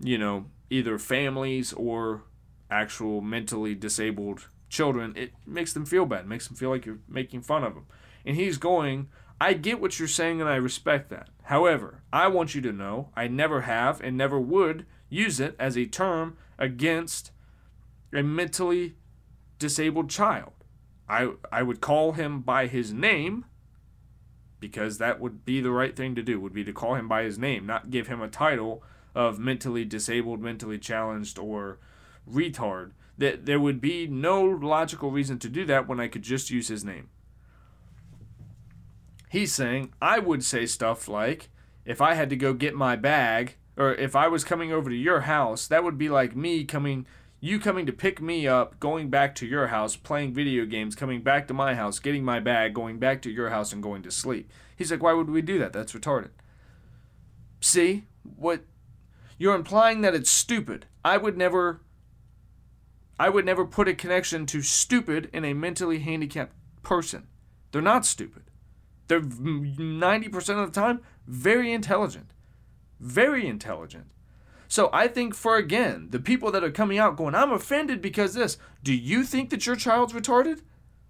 [0.00, 2.22] you know, either families or
[2.70, 5.14] actual mentally disabled children.
[5.16, 7.86] It makes them feel bad, It makes them feel like you're making fun of them."
[8.24, 9.08] And he's going,
[9.40, 11.30] "I get what you're saying and I respect that.
[11.44, 15.76] However, I want you to know I never have and never would use it as
[15.78, 17.32] a term against
[18.12, 18.96] a mentally
[19.58, 20.52] disabled child.
[21.08, 23.46] I I would call him by his name
[24.60, 27.22] because that would be the right thing to do would be to call him by
[27.22, 28.82] his name, not give him a title
[29.14, 31.78] of mentally disabled, mentally challenged or
[32.30, 32.92] retard.
[33.16, 36.68] That there would be no logical reason to do that when I could just use
[36.68, 37.08] his name.
[39.28, 41.50] He's saying I would say stuff like
[41.84, 44.96] if I had to go get my bag or if I was coming over to
[44.96, 47.06] your house, that would be like me coming
[47.40, 51.22] you coming to pick me up, going back to your house, playing video games, coming
[51.22, 54.10] back to my house, getting my bag, going back to your house, and going to
[54.10, 54.50] sleep.
[54.76, 55.72] He's like, why would we do that?
[55.72, 56.30] That's retarded.
[57.60, 58.04] See?
[58.36, 58.62] What?
[59.38, 60.86] You're implying that it's stupid.
[61.04, 61.80] I would never.
[63.18, 67.26] I would never put a connection to stupid in a mentally handicapped person.
[67.72, 68.44] They're not stupid.
[69.08, 72.30] They're 90% of the time very intelligent.
[72.98, 74.06] Very intelligent.
[74.66, 78.34] So I think for again, the people that are coming out going, I'm offended because
[78.34, 80.62] this, do you think that your child's retarded?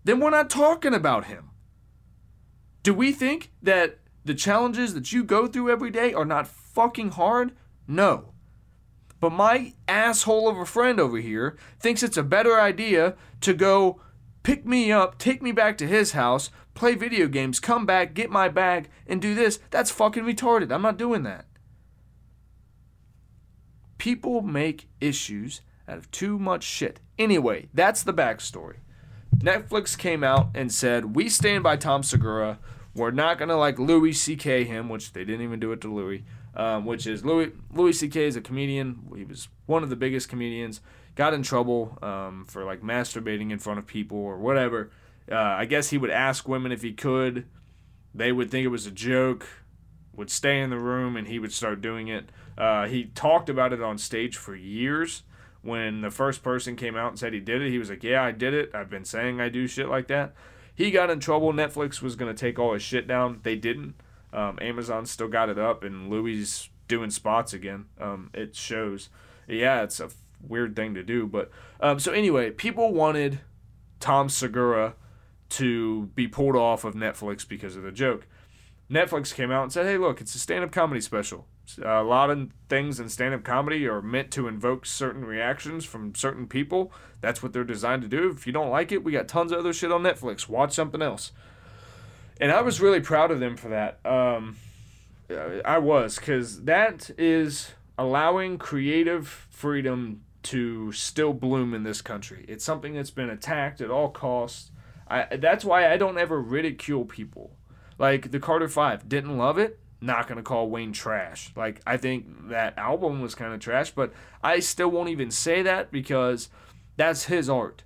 [0.05, 1.51] Then we're not talking about him.
[2.83, 7.13] Do we think that the challenges that you go through every day are not fucking
[7.13, 7.53] hard?
[7.87, 8.33] No.
[9.21, 14.01] But my asshole of a friend over here thinks it's a better idea to go
[14.43, 18.31] pick me up, take me back to his house, play video games, come back, get
[18.31, 19.59] my bag, and do this.
[19.71, 20.73] That's fucking retarded.
[20.73, 21.47] I'm not doing that.
[23.99, 27.01] People make issues out of too much shit.
[27.19, 28.77] Anyway, that's the backstory.
[29.37, 32.59] Netflix came out and said, We stand by Tom Segura.
[32.95, 34.65] We're not going to like Louis C.K.
[34.65, 36.25] him, which they didn't even do it to Louis,
[36.55, 38.27] um, which is Louis, Louis C.K.
[38.27, 39.11] is a comedian.
[39.15, 40.81] He was one of the biggest comedians.
[41.15, 44.91] Got in trouble um, for like masturbating in front of people or whatever.
[45.31, 47.47] Uh, I guess he would ask women if he could.
[48.15, 49.47] They would think it was a joke,
[50.15, 52.31] would stay in the room, and he would start doing it.
[52.57, 55.23] Uh, he talked about it on stage for years.
[55.61, 58.23] When the first person came out and said he did it, he was like, Yeah,
[58.23, 58.75] I did it.
[58.75, 60.35] I've been saying I do shit like that.
[60.75, 61.53] He got in trouble.
[61.53, 63.41] Netflix was going to take all his shit down.
[63.43, 63.95] They didn't.
[64.33, 67.87] Um, Amazon still got it up, and Louis doing spots again.
[68.01, 69.11] Um, it shows.
[69.47, 70.11] Yeah, it's a
[70.47, 71.27] weird thing to do.
[71.27, 71.51] But
[71.81, 73.41] um, so anyway, people wanted
[74.01, 74.95] Tom Segura
[75.51, 78.27] to be pulled off of Netflix because of the joke.
[78.91, 81.47] Netflix came out and said, "Hey, look, it's a stand-up comedy special.
[81.83, 86.47] A lot of things in stand-up comedy are meant to invoke certain reactions from certain
[86.47, 86.91] people.
[87.21, 88.31] That's what they're designed to do.
[88.31, 90.49] If you don't like it, we got tons of other shit on Netflix.
[90.49, 91.33] Watch something else."
[92.41, 93.99] And I was really proud of them for that.
[94.07, 94.57] Um,
[95.65, 102.45] I was, because that is allowing creative freedom to still bloom in this country.
[102.49, 104.71] It's something that's been attacked at all costs.
[105.09, 107.57] I, that's why I don't ever ridicule people.
[107.99, 109.81] Like the Carter Five, didn't love it.
[110.01, 111.51] Not gonna call Wayne trash.
[111.57, 114.13] Like I think that album was kind of trash, but
[114.43, 116.49] I still won't even say that because
[116.97, 117.83] that's his art.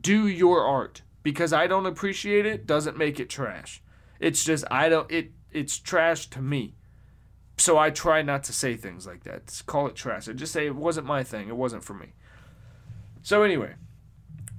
[0.00, 3.82] Do your art because I don't appreciate it doesn't make it trash.
[4.20, 6.76] It's just I don't it it's trash to me.
[7.56, 9.46] So I try not to say things like that.
[9.46, 10.28] Just call it trash.
[10.28, 11.48] I just say it wasn't my thing.
[11.48, 12.12] It wasn't for me.
[13.22, 13.74] So anyway,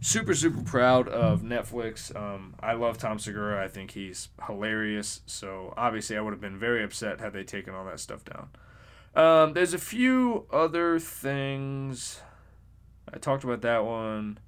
[0.02, 2.14] super super proud of Netflix.
[2.16, 3.64] Um, I love Tom Segura.
[3.64, 5.22] I think he's hilarious.
[5.26, 8.50] So obviously I would have been very upset had they taken all that stuff down.
[9.16, 12.22] Um, there's a few other things.
[13.14, 14.40] I talked about that one.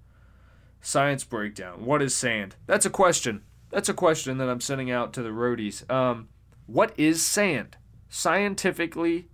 [0.81, 1.85] Science breakdown.
[1.85, 2.55] What is sand?
[2.65, 3.43] That's a question.
[3.69, 5.89] That's a question that I'm sending out to the roadies.
[5.91, 6.29] Um,
[6.65, 7.77] what is sand?
[8.09, 9.27] Scientifically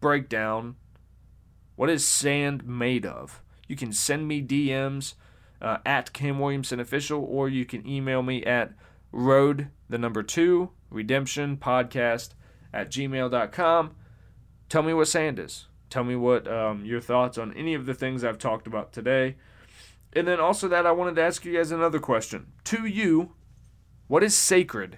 [0.00, 0.76] breakdown.
[1.76, 3.42] what is sand made of.
[3.68, 5.14] You can send me DMs
[5.60, 8.72] uh, at Cam Williamson official, or you can email me at
[9.12, 12.30] road the number two redemption podcast
[12.72, 13.94] at gmail.com.
[14.68, 15.66] Tell me what sand is.
[15.90, 19.36] Tell me what um, your thoughts on any of the things I've talked about today.
[20.16, 22.46] And then also that I wanted to ask you guys another question.
[22.64, 23.32] To you,
[24.06, 24.96] what is sacred?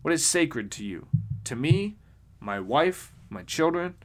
[0.00, 1.06] What is sacred to you?
[1.44, 1.98] To me,
[2.40, 3.96] my wife, my children,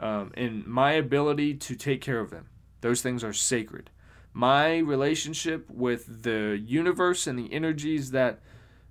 [0.00, 2.48] um, and my ability to take care of them.
[2.80, 3.90] Those things are sacred.
[4.32, 8.40] My relationship with the universe and the energies that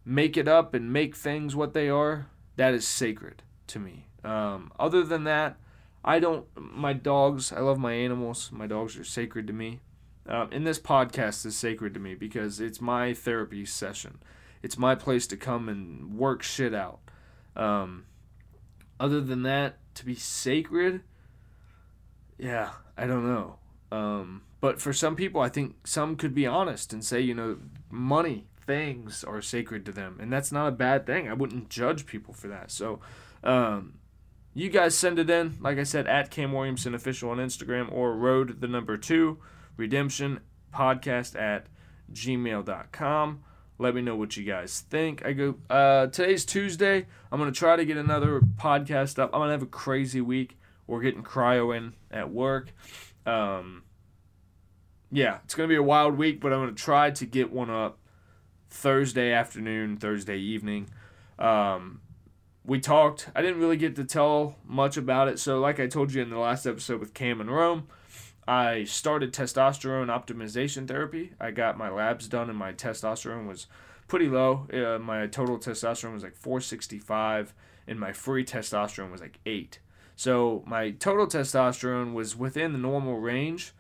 [0.06, 2.28] make it up and make things what they are,
[2.58, 4.08] that is sacred to me.
[4.24, 5.58] Um, other than that,
[6.06, 6.46] I don't.
[6.56, 8.52] My dogs, I love my animals.
[8.54, 9.80] My dogs are sacred to me.
[10.28, 14.20] Um, and this podcast is sacred to me because it's my therapy session.
[14.62, 17.00] It's my place to come and work shit out.
[17.56, 18.06] Um,
[19.00, 21.02] other than that, to be sacred,
[22.38, 23.58] yeah, I don't know.
[23.92, 27.58] Um, but for some people, I think some could be honest and say, you know,
[27.92, 30.18] money, things are sacred to them.
[30.22, 31.28] And that's not a bad thing.
[31.28, 32.72] I wouldn't judge people for that.
[32.72, 33.02] So,
[33.44, 33.96] um,
[34.54, 38.16] you guys send it in, like I said, at Cam Williamson official on Instagram or
[38.16, 39.40] road the number two
[39.78, 40.40] redemption
[40.74, 41.68] podcast at
[42.12, 43.44] gmail.com.
[43.80, 45.26] Let me know what you guys think.
[45.26, 47.08] I go uh, today's Tuesday.
[47.32, 49.32] I'm gonna try to get another podcast up.
[49.34, 50.58] I'm gonna have a crazy week.
[50.86, 52.72] We're getting cryo in at work.
[53.26, 53.84] Um,
[55.12, 57.98] yeah, it's gonna be a wild week, but I'm gonna try to get one up
[58.70, 60.90] Thursday afternoon, Thursday evening.
[61.40, 62.02] Um,
[62.66, 63.30] we talked.
[63.36, 65.40] I didn't really get to tell much about it.
[65.40, 67.88] So, like I told you in the last episode with Cam and Rome,
[68.48, 71.34] I started testosterone optimization therapy.
[71.40, 73.68] I got my labs done, and my testosterone was
[74.08, 74.68] pretty low.
[74.74, 77.54] Uh, my total testosterone was like 465,
[77.88, 79.80] and my free testosterone was like 8.
[80.16, 83.74] So, my total testosterone was within the normal range.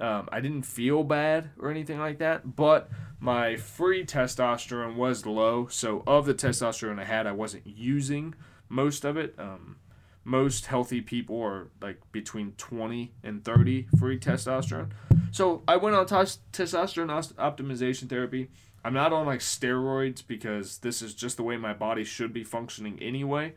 [0.00, 2.90] Um, I didn't feel bad or anything like that, but
[3.20, 5.66] my free testosterone was low.
[5.66, 8.34] So, of the testosterone I had, I wasn't using
[8.68, 9.34] most of it.
[9.38, 9.76] Um,
[10.24, 14.90] most healthy people are like between 20 and 30 free testosterone.
[15.30, 18.50] So I went on tes- testosterone os- optimization therapy.
[18.84, 22.44] I'm not on like steroids because this is just the way my body should be
[22.44, 23.54] functioning anyway.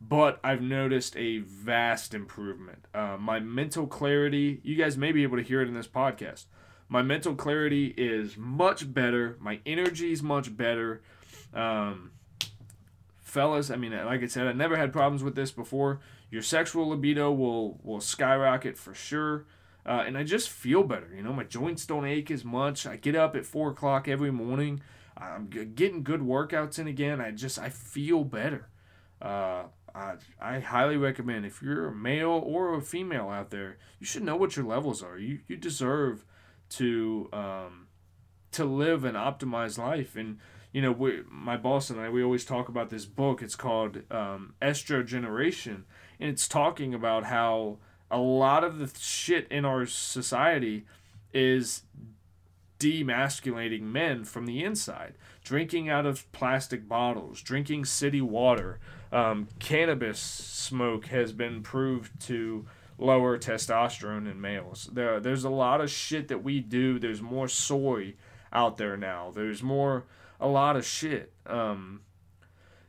[0.00, 2.86] But I've noticed a vast improvement.
[2.94, 6.44] Uh, my mental clarity, you guys may be able to hear it in this podcast.
[6.88, 9.36] My mental clarity is much better.
[9.40, 11.02] My energy is much better.
[11.54, 12.12] Um,
[13.26, 16.00] fellas, I mean, like I said, I never had problems with this before.
[16.30, 19.46] Your sexual libido will will skyrocket for sure,
[19.84, 21.10] uh, and I just feel better.
[21.14, 22.86] You know, my joints don't ache as much.
[22.86, 24.80] I get up at four o'clock every morning.
[25.16, 27.20] I'm getting good workouts in again.
[27.20, 28.68] I just I feel better.
[29.20, 29.64] Uh,
[29.94, 34.22] I, I highly recommend if you're a male or a female out there, you should
[34.22, 35.18] know what your levels are.
[35.18, 36.24] You you deserve
[36.70, 37.88] to um,
[38.52, 40.38] to live an optimized life and
[40.76, 43.40] you know, we, my boss and I, we always talk about this book.
[43.40, 45.84] It's called um, Estrogeneration,
[46.20, 47.78] and it's talking about how
[48.10, 50.84] a lot of the shit in our society
[51.32, 51.84] is
[52.78, 55.14] demasculating men from the inside.
[55.42, 58.78] Drinking out of plastic bottles, drinking city water,
[59.10, 62.66] um, cannabis smoke has been proved to
[62.98, 64.90] lower testosterone in males.
[64.92, 66.98] There, there's a lot of shit that we do.
[66.98, 68.12] There's more soy
[68.52, 69.32] out there now.
[69.34, 70.04] There's more
[70.40, 72.02] a lot of shit um,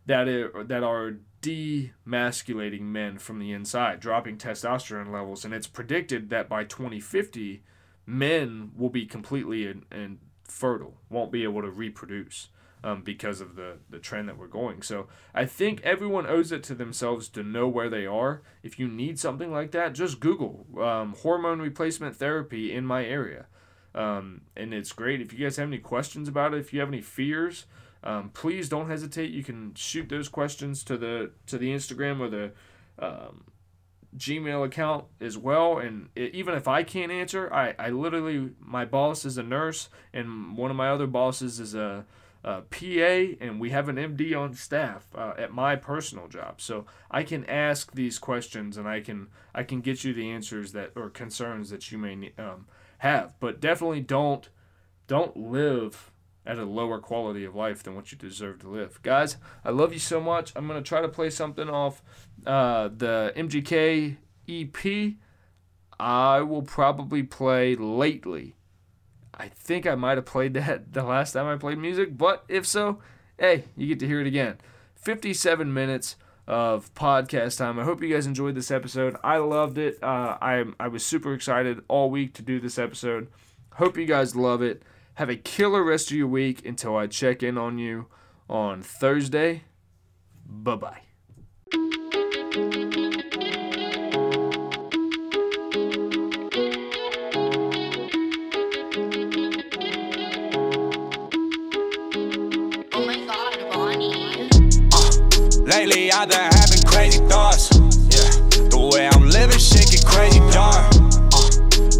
[0.06, 6.30] that it, that are demasculating men from the inside, dropping testosterone levels, and it's predicted
[6.30, 7.64] that by 2050,
[8.06, 12.50] men will be completely in, in fertile, won't be able to reproduce.
[12.84, 14.84] Um, because of the, the trend that we're going.
[14.84, 18.43] So I think everyone owes it to themselves to know where they are.
[18.62, 23.48] If you need something like that, just Google um, hormone replacement therapy in my area.
[23.98, 25.22] Um, and it's great.
[25.22, 27.66] If you guys have any questions about it, if you have any fears,
[28.04, 29.32] um, please don't hesitate.
[29.32, 32.52] You can shoot those questions to the to the Instagram or the
[33.00, 33.45] um,
[34.16, 35.80] Gmail account as well.
[35.80, 39.89] And it, even if I can't answer, I, I literally my boss is a nurse
[40.14, 42.06] and one of my other bosses is a,
[42.43, 46.62] a PA, and we have an MD on staff uh, at my personal job.
[46.62, 50.72] So I can ask these questions and I can I can get you the answers
[50.74, 52.39] that or concerns that you may need.
[52.39, 52.68] Um,
[53.00, 54.50] have, but definitely don't
[55.08, 56.12] don't live
[56.45, 59.02] at a lower quality of life than what you deserve to live.
[59.04, 60.54] Guys, I love you so much.
[60.56, 62.02] I'm gonna try to play something off
[62.45, 64.18] uh, the MGK
[64.48, 65.14] EP.
[66.00, 68.56] I will probably play lately.
[69.34, 72.66] I think I might have played that the last time I played music, but if
[72.66, 73.00] so,
[73.38, 74.58] hey, you get to hear it again.
[74.95, 76.16] 57 minutes
[76.48, 77.78] of podcast time.
[77.80, 79.16] I hope you guys enjoyed this episode.
[79.24, 80.02] I loved it.
[80.02, 83.28] Uh, I I was super excited all week to do this episode.
[83.74, 84.84] Hope you guys love it.
[85.16, 88.08] Have a killer rest of your week until I check in on you
[88.50, 89.64] on Thursday.
[90.45, 92.07] Bye bye.
[106.08, 107.68] Lately I've been having crazy thoughts.
[108.08, 108.32] Yeah,
[108.72, 110.88] the way I'm living, shit get crazy dark.
[111.36, 111.51] Uh,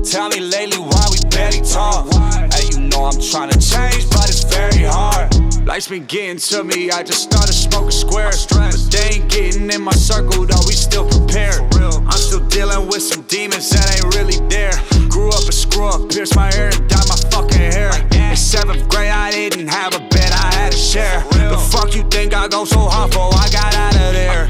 [0.08, 2.08] tell me lately why we barely talk.
[2.56, 5.36] Hey, you know I'm trying to change, but it's very hard.
[5.68, 8.48] Life's been getting to me, I just started smoking squares.
[8.48, 11.68] But they ain't getting in my circle, though we still prepared.
[11.76, 14.72] I'm still dealing with some demons that ain't really there.
[15.10, 17.92] Grew up a screw up, pierced my ear and dyed my fucking hair.
[18.16, 21.20] In seventh grade, I didn't have a bed, I had to share.
[21.54, 23.30] The fuck you think I go so hard for?
[23.34, 24.48] I got out of there.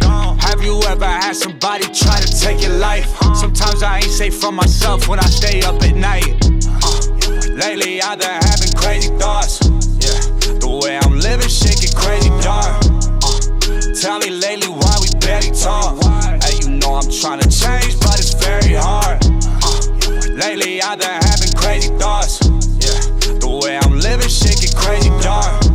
[0.48, 3.08] Have you ever had somebody try to take your life?
[3.36, 6.26] Sometimes I ain't safe from myself when I stay up at night.
[6.82, 7.00] Uh,
[7.54, 9.60] lately, I've been having crazy thoughts.
[10.00, 10.22] Yeah,
[10.64, 12.80] the way I'm living, shit get crazy dark.
[13.28, 16.00] Uh, tell me lately why we barely talk.
[16.44, 19.20] Hey, you know I'm trying to change, but it's very hard.
[19.28, 22.40] Uh, lately, I've been having crazy thoughts.
[22.80, 23.04] Yeah,
[23.44, 25.67] the way I'm living, shit get crazy dark.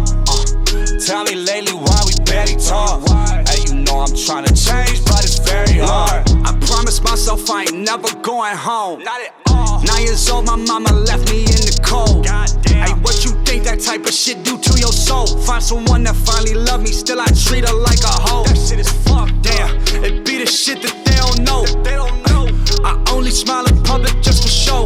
[1.07, 3.03] Tell me lately why we barely talk.
[3.48, 6.30] Hey, you know I'm trying to change, but it's very hard.
[6.46, 9.03] I promised myself I ain't never going home.
[9.03, 9.82] Not at all.
[9.82, 12.24] Nine years old, my mama left me in the cold.
[12.24, 12.86] Goddamn.
[12.86, 15.26] Hey, what you think that type of shit do to your soul?
[15.42, 18.44] Find someone that finally love me, still I treat her like a hoe.
[18.44, 19.42] That shit is fucked.
[19.42, 19.74] Damn,
[20.05, 21.66] it be the shit that they don't know.
[21.82, 22.46] They don't know.
[22.86, 24.84] I only smile in public just for show.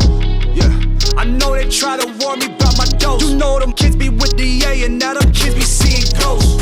[0.56, 0.72] Yeah.
[1.18, 3.22] I know they try to warn me about my dose.
[3.22, 5.60] You know them kids be with the A and now them kids be
[6.26, 6.56] ghosts.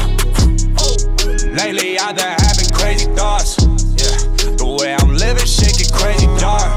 [1.61, 3.57] Lately I've been having crazy thoughts.
[4.01, 4.17] Yeah,
[4.61, 6.73] the way I'm living, shit get crazy dark.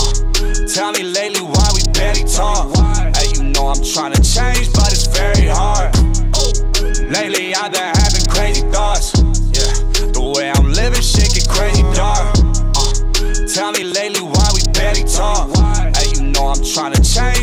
[0.00, 0.12] Uh,
[0.74, 2.72] tell me lately why we barely talk.
[3.16, 5.92] Hey, you know I'm trying to change, but it's very hard.
[7.16, 9.12] Lately I've been having crazy thoughts.
[9.56, 9.74] Yeah,
[10.16, 12.24] the way I'm living, shit get crazy dark.
[13.52, 15.50] Tell me lately why we barely talk.
[15.96, 17.39] Hey, you know I'm trying to change,